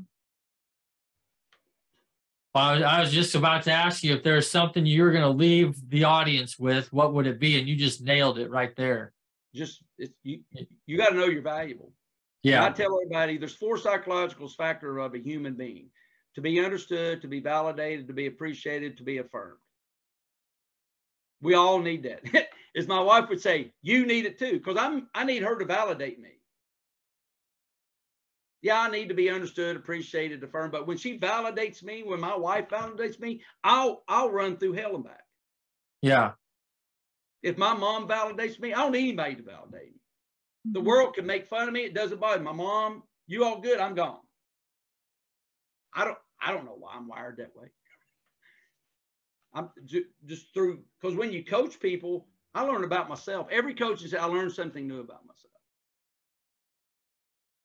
[2.55, 5.76] Well, I was- just about to ask you if there's something you're going to leave
[5.90, 7.59] the audience with, what would it be?
[7.59, 9.12] And you just nailed it right there.
[9.55, 10.40] Just it's, you,
[10.86, 11.92] you got to know you're valuable.
[12.42, 15.88] Yeah I tell everybody there's four psychological factors of a human being
[16.34, 19.59] to be understood, to be validated, to be appreciated, to be affirmed.
[21.40, 22.48] We all need that.
[22.76, 25.64] As my wife would say, you need it too, because I'm I need her to
[25.64, 26.40] validate me.
[28.64, 30.72] Yeah, I need to be understood, appreciated, affirmed.
[30.72, 34.96] But when she validates me, when my wife validates me, I'll I'll run through hell
[34.96, 35.24] and back.
[36.02, 36.34] Yeah.
[37.42, 40.00] If my mom validates me, I don't need anybody to validate me.
[40.72, 40.86] The Mhm.
[40.88, 41.82] world can make fun of me.
[41.84, 42.46] It doesn't bother me.
[42.46, 43.80] My mom, you all good?
[43.80, 44.20] I'm gone.
[45.94, 46.18] I don't.
[46.40, 47.68] I don't know why I'm wired that way.
[49.54, 53.48] I'm ju- just through because when you coach people, I learn about myself.
[53.50, 55.53] Every coach is I learn something new about myself.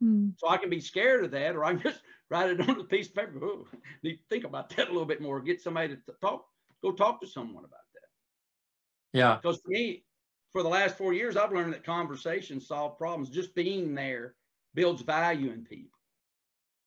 [0.03, 2.79] Mm, So I can be scared of that, or I can just write it on
[2.79, 3.37] a piece of paper.
[3.43, 3.67] Ooh,
[4.03, 5.41] need to think about that a little bit more.
[5.41, 6.45] Get somebody to talk.
[6.81, 9.17] Go talk to someone about that.
[9.17, 9.35] Yeah.
[9.41, 10.05] Because for me,
[10.53, 13.29] for the last four years, I've learned that conversations solve problems.
[13.29, 14.35] Just being there
[14.73, 15.97] builds value in people.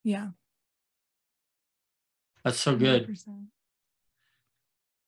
[0.03, 0.29] yeah.
[2.43, 3.07] That's so good.
[3.07, 3.45] 100%.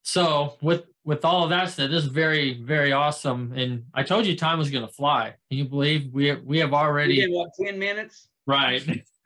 [0.08, 3.52] So with with all of that said, this is very very awesome.
[3.56, 5.34] And I told you time was going to fly.
[5.50, 8.30] Can you believe we we have We already did what ten minutes?
[8.46, 8.84] right?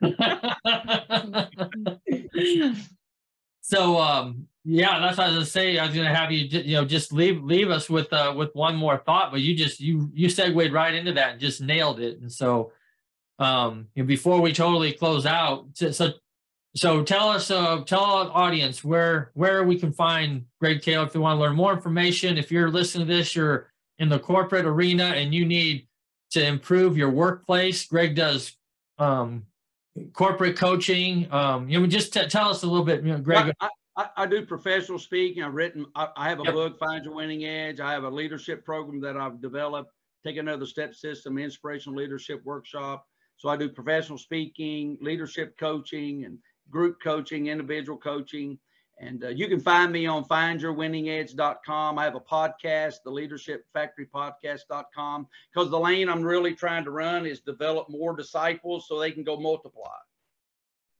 [3.60, 5.78] so um yeah, that's what I was gonna say.
[5.78, 8.74] I was gonna have you you know just leave leave us with uh with one
[8.74, 12.20] more thought, but you just you you segued right into that and just nailed it.
[12.20, 12.72] And so
[13.38, 16.12] um, and before we totally close out, so
[16.76, 21.14] so, tell us, uh, tell our audience where where we can find Greg Taylor if
[21.14, 22.38] you want to learn more information.
[22.38, 25.88] If you're listening to this, you're in the corporate arena and you need
[26.30, 27.86] to improve your workplace.
[27.86, 28.56] Greg does
[28.98, 29.44] um,
[30.12, 31.30] corporate coaching.
[31.32, 33.52] Um, you know, just t- tell us a little bit, you know, Greg.
[33.60, 35.42] I, I, I do professional speaking.
[35.42, 36.54] I've written, I, I have a Yep.
[36.54, 37.80] book, Find Your Winning Edge.
[37.80, 39.90] I have a leadership program that I've developed,
[40.24, 43.04] Take Another Step System, Inspirational Leadership Workshop.
[43.36, 46.38] So I do professional speaking, leadership coaching, and
[46.70, 48.58] group coaching, individual coaching.
[48.98, 51.98] And uh, you can find me on findyourwinningedge.com.
[51.98, 56.90] I have a podcast, the Leadership Factory Podcast.com, because the lane I'm really trying to
[56.90, 59.88] run is develop more disciples so they can go multiply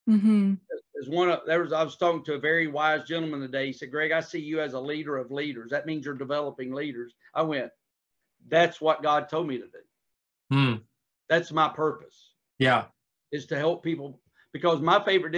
[0.08, 0.54] Mm-hmm.
[0.94, 3.66] there's one of there was I was talking to a very wise gentleman today.
[3.66, 5.70] He said, Greg, I see you as a leader of leaders.
[5.70, 7.14] That means you're developing leaders.
[7.32, 7.70] I went,
[8.48, 10.56] that's what God told me to do.
[10.56, 10.74] Hmm,
[11.28, 12.86] That's my purpose yeah,
[13.30, 14.18] is to help people
[14.52, 15.32] because my favorite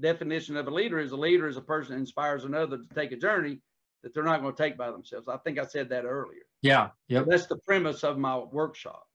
[0.00, 3.12] definition of a leader is a leader is a person that inspires another to take
[3.12, 3.60] a journey
[4.02, 5.28] that they're not going to take by themselves.
[5.28, 6.42] I think I said that earlier.
[6.60, 7.26] yeah, yep.
[7.26, 9.06] That's the premise of my workshop.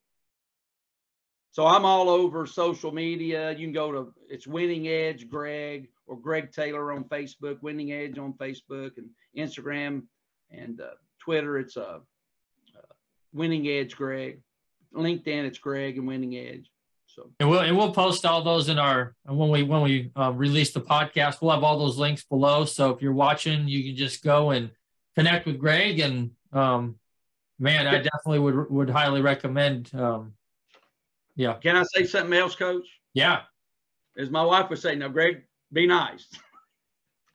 [1.51, 3.51] So I'm all over social media.
[3.51, 8.17] You can go to it's Winning Edge Greg or Greg Taylor on Facebook, Winning Edge
[8.17, 10.03] on Facebook and Instagram
[10.51, 11.57] and uh, Twitter.
[11.57, 11.99] It's uh,
[12.75, 12.93] uh,
[13.33, 14.41] Winning Edge Greg.
[14.93, 16.71] LinkedIn it's Greg and Winning Edge.
[17.15, 20.31] So And we'll and we'll post all those in our when we when we uh,
[20.31, 21.41] release the podcast.
[21.41, 22.65] We'll have all those links below.
[22.65, 24.69] So if you're watching, you can just go and
[25.15, 25.99] connect with Greg.
[25.99, 26.95] And um,
[27.57, 29.93] man, I definitely would would highly recommend.
[29.93, 30.33] Um,
[31.35, 32.85] yeah, can I say something else, Coach?
[33.13, 33.41] yeah,
[34.17, 35.43] As my wife would say, "Now, Greg,
[35.73, 36.27] be nice."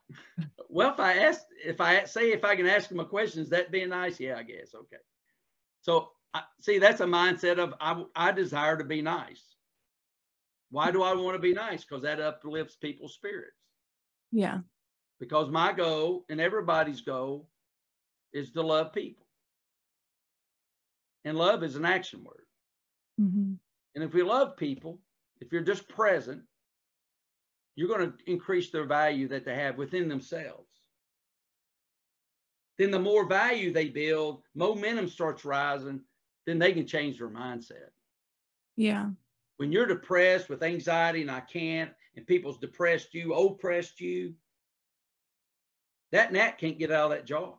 [0.69, 3.51] well, if I ask, if I say, if I can ask him a question, is
[3.51, 4.21] that being nice?
[4.21, 4.75] Yeah, I guess.
[4.75, 4.99] Okay.
[5.81, 9.54] So, I, see, that's a mindset of I, I desire to be nice.
[10.75, 11.85] Why do I want to be nice?
[11.85, 13.55] Because that uplifts people's spirits.
[14.33, 14.59] Yeah.
[15.21, 17.49] Because my goal and everybody's goal
[18.33, 19.25] is to love people.
[21.25, 22.47] And love is an action word.
[23.17, 23.55] hmm
[23.95, 25.01] And if we love people,
[25.41, 26.43] if you're just present,
[27.77, 30.73] you're going to increase their value that they have within themselves.
[32.79, 36.01] Then the more value they build, momentum starts rising,
[36.47, 37.91] then they can change their mindset.
[38.75, 39.11] Yeah.
[39.57, 44.35] When you're depressed with anxiety and I can't, and people's depressed you, oppressed you,
[46.13, 47.55] that gnat can't get out of that jar.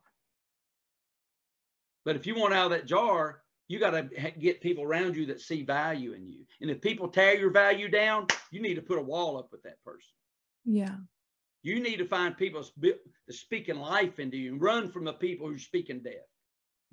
[2.06, 5.26] But if you want out of that jar, you got to get people around you
[5.28, 6.46] that see value in you.
[6.62, 9.64] And if people tear your value down, you need to put a wall up with
[9.64, 10.14] that person.
[10.66, 10.96] Yeah.
[11.64, 15.14] You need to find people sp- that's speaking life into you and run from the
[15.14, 16.14] people who are speaking death.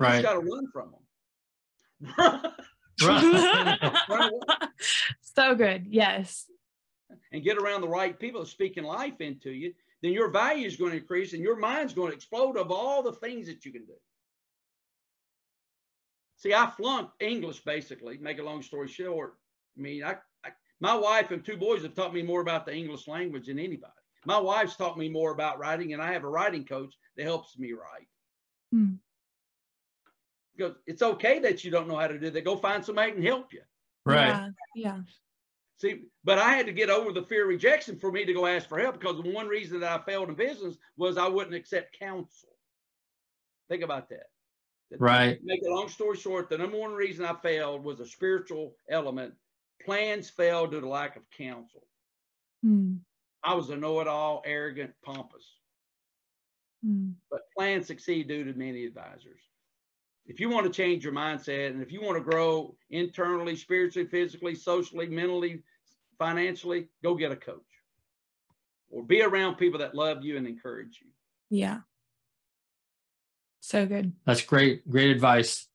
[0.00, 0.94] You right, just got to run from
[2.00, 2.52] them.
[3.04, 3.78] right.
[4.08, 4.40] Run away
[5.20, 5.86] so good.
[5.88, 6.46] Yes.
[7.32, 9.72] and get around the right people speaking life into you.
[10.02, 13.02] Then your value is going to increase and your mind's going to explode of all
[13.02, 13.94] the things that you can do.
[16.36, 18.18] See, I flunked English basically.
[18.18, 19.34] Make a long story short,
[19.76, 20.50] I mean, I, I
[20.80, 23.92] my wife and two boys have taught me more about the English language than anybody.
[24.24, 27.58] My wife's taught me more about writing, and I have a writing coach that helps
[27.58, 28.08] me write.
[30.56, 32.44] Because it's okay that you don't know how to do that.
[32.44, 33.62] Go find somebody who can help you.
[34.04, 34.28] right.
[34.28, 34.48] Yeah.
[34.74, 34.98] Yeah.
[35.78, 38.46] See, but I had to get over the fear of rejection for me to go
[38.46, 41.56] ask for help because the one reason that I failed in business was I wouldn't
[41.56, 42.50] accept counsel.
[43.68, 44.26] Think about that.
[44.98, 45.40] Right.
[45.42, 49.34] Make a long story short, the number one reason I failed was a spiritual element.
[49.84, 51.82] Plans failed due to lack of counsel.
[52.64, 52.98] Mm.
[53.42, 55.44] I was a know-it-all, arrogant, pompous.
[56.86, 57.14] Mm.
[57.30, 59.40] But plans succeed due to many advisors.
[60.26, 64.08] If you want to change your mindset and if you want to grow internally, spiritually,
[64.08, 65.62] physically, socially, mentally,
[66.18, 67.58] financially, go get a coach
[68.90, 71.08] or be around people that love you and encourage you.
[71.50, 71.78] Yeah.
[73.60, 74.12] So good.
[74.24, 74.88] That's great.
[74.88, 75.66] Great advice.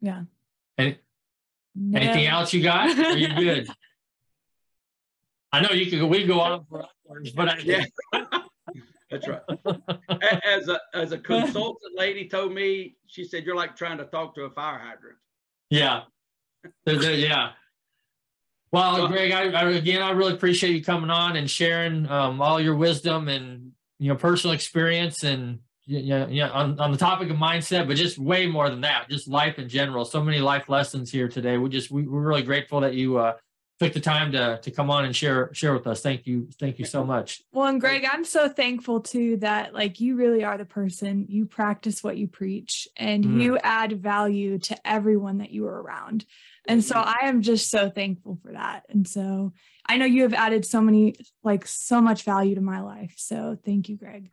[0.00, 0.22] Yeah.
[0.78, 0.98] Any,
[1.74, 1.98] No.
[1.98, 2.96] anything else you got?
[2.98, 3.68] Are you good?
[5.52, 6.02] I know you could.
[6.08, 7.84] We go on for hours, but I, Yeah.
[9.10, 9.40] That's right.
[10.44, 14.34] As a as a consultant lady told me, she said, You're like trying to talk
[14.34, 15.16] to a fire hydrant.
[15.70, 16.02] Yeah.
[16.86, 17.50] Yeah.
[18.72, 22.60] Well, Greg, I, I, again, I really appreciate you coming on and sharing um, all
[22.60, 27.36] your wisdom and you know personal experience and yeah, yeah, on, on the topic of
[27.36, 30.04] mindset, but just way more than that, just life in general.
[30.04, 31.58] So many life lessons here today.
[31.58, 33.34] We just we, we're really grateful that you uh,
[33.78, 36.00] took the time to to come on and share share with us.
[36.00, 37.42] Thank you, thank you so much.
[37.52, 41.26] Well, and Greg, I'm so thankful too that like you really are the person.
[41.28, 43.40] You practice what you preach, and Mm.
[43.42, 46.24] you add value to everyone that you are around.
[46.68, 48.86] And so I am just so thankful for that.
[48.88, 49.52] And so
[49.86, 51.14] I know you have added so many,
[51.44, 53.14] like so much value to my life.
[53.16, 54.30] So thank you, Greg.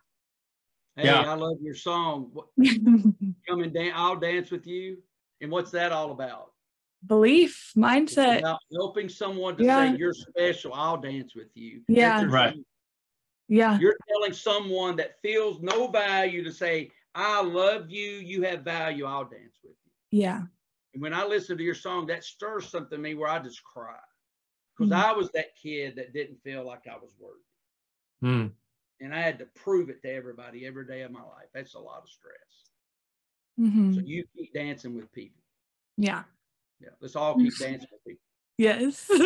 [0.96, 1.32] Hey, Yeah.
[1.32, 2.32] I love your song.
[2.66, 3.94] Come and dance.
[3.96, 4.98] I'll dance with you.
[5.42, 6.53] And what's that all about?
[7.06, 8.42] Belief, mindset.
[8.74, 9.92] helping someone to Yeah.
[9.92, 10.74] say you're special.
[10.74, 11.84] I'll dance with you.
[11.88, 12.24] Yeah.
[12.26, 12.54] Right.
[12.54, 12.66] song.
[13.50, 13.78] Yeah.
[13.80, 18.10] You're telling someone that feels no value to say, I love you.
[18.18, 19.06] You have value.
[19.06, 19.92] I'll dance with you.
[20.22, 20.44] Yeah.
[20.94, 23.64] And when I listen to your song, that stirs something in me where I just
[23.64, 24.00] cry.
[24.78, 25.04] Because Mhm.
[25.04, 27.44] I was that kid that didn't feel like I was worthy.
[28.24, 28.56] Mm.
[29.02, 31.50] And I had to prove it to everybody every day of my life.
[31.54, 32.70] That's a lot of stress.
[33.60, 33.94] Mhm.
[33.96, 35.42] So you keep dancing with people.
[35.98, 36.24] Yeah.
[36.84, 36.90] Yeah.
[37.02, 38.22] Let's all keep dancing with people.
[38.58, 39.10] Yes.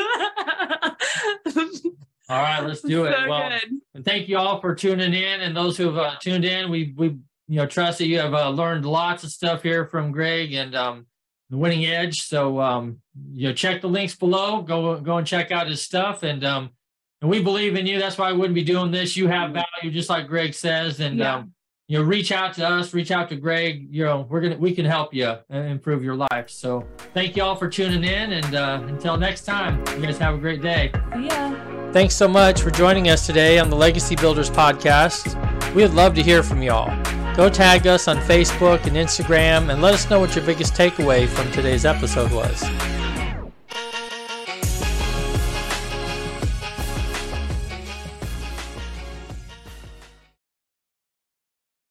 [2.29, 3.15] All right, let's do it.
[3.17, 3.71] So well, good.
[3.95, 6.69] and thank you all for tuning in, and those who have uh, tuned in.
[6.69, 7.07] We we
[7.47, 10.75] you know trust that you have uh, learned lots of stuff here from Greg and
[10.75, 11.05] um,
[11.49, 12.23] the Winning Edge.
[12.23, 13.01] So um,
[13.31, 14.61] you know check the links below.
[14.61, 16.71] Go go and check out his stuff, and um,
[17.21, 17.97] and we believe in you.
[17.97, 19.15] That's why I wouldn't be doing this.
[19.15, 21.35] You have value, just like Greg says, and Yeah.
[21.35, 21.53] um,
[21.87, 23.87] you know reach out to us, reach out to Greg.
[23.89, 26.49] You know we're gonna we can help you improve your life.
[26.49, 30.35] So thank you all for tuning in, and uh, until next time, you guys have
[30.35, 30.91] a great day.
[31.13, 31.55] See ya.
[31.93, 35.35] Thanks so much for joining us today on the Legacy Builders podcast.
[35.73, 36.91] We would love to hear from y'all.
[37.35, 41.27] Go tag us on Facebook and Instagram and let us know what your biggest takeaway
[41.27, 42.63] from today's episode was.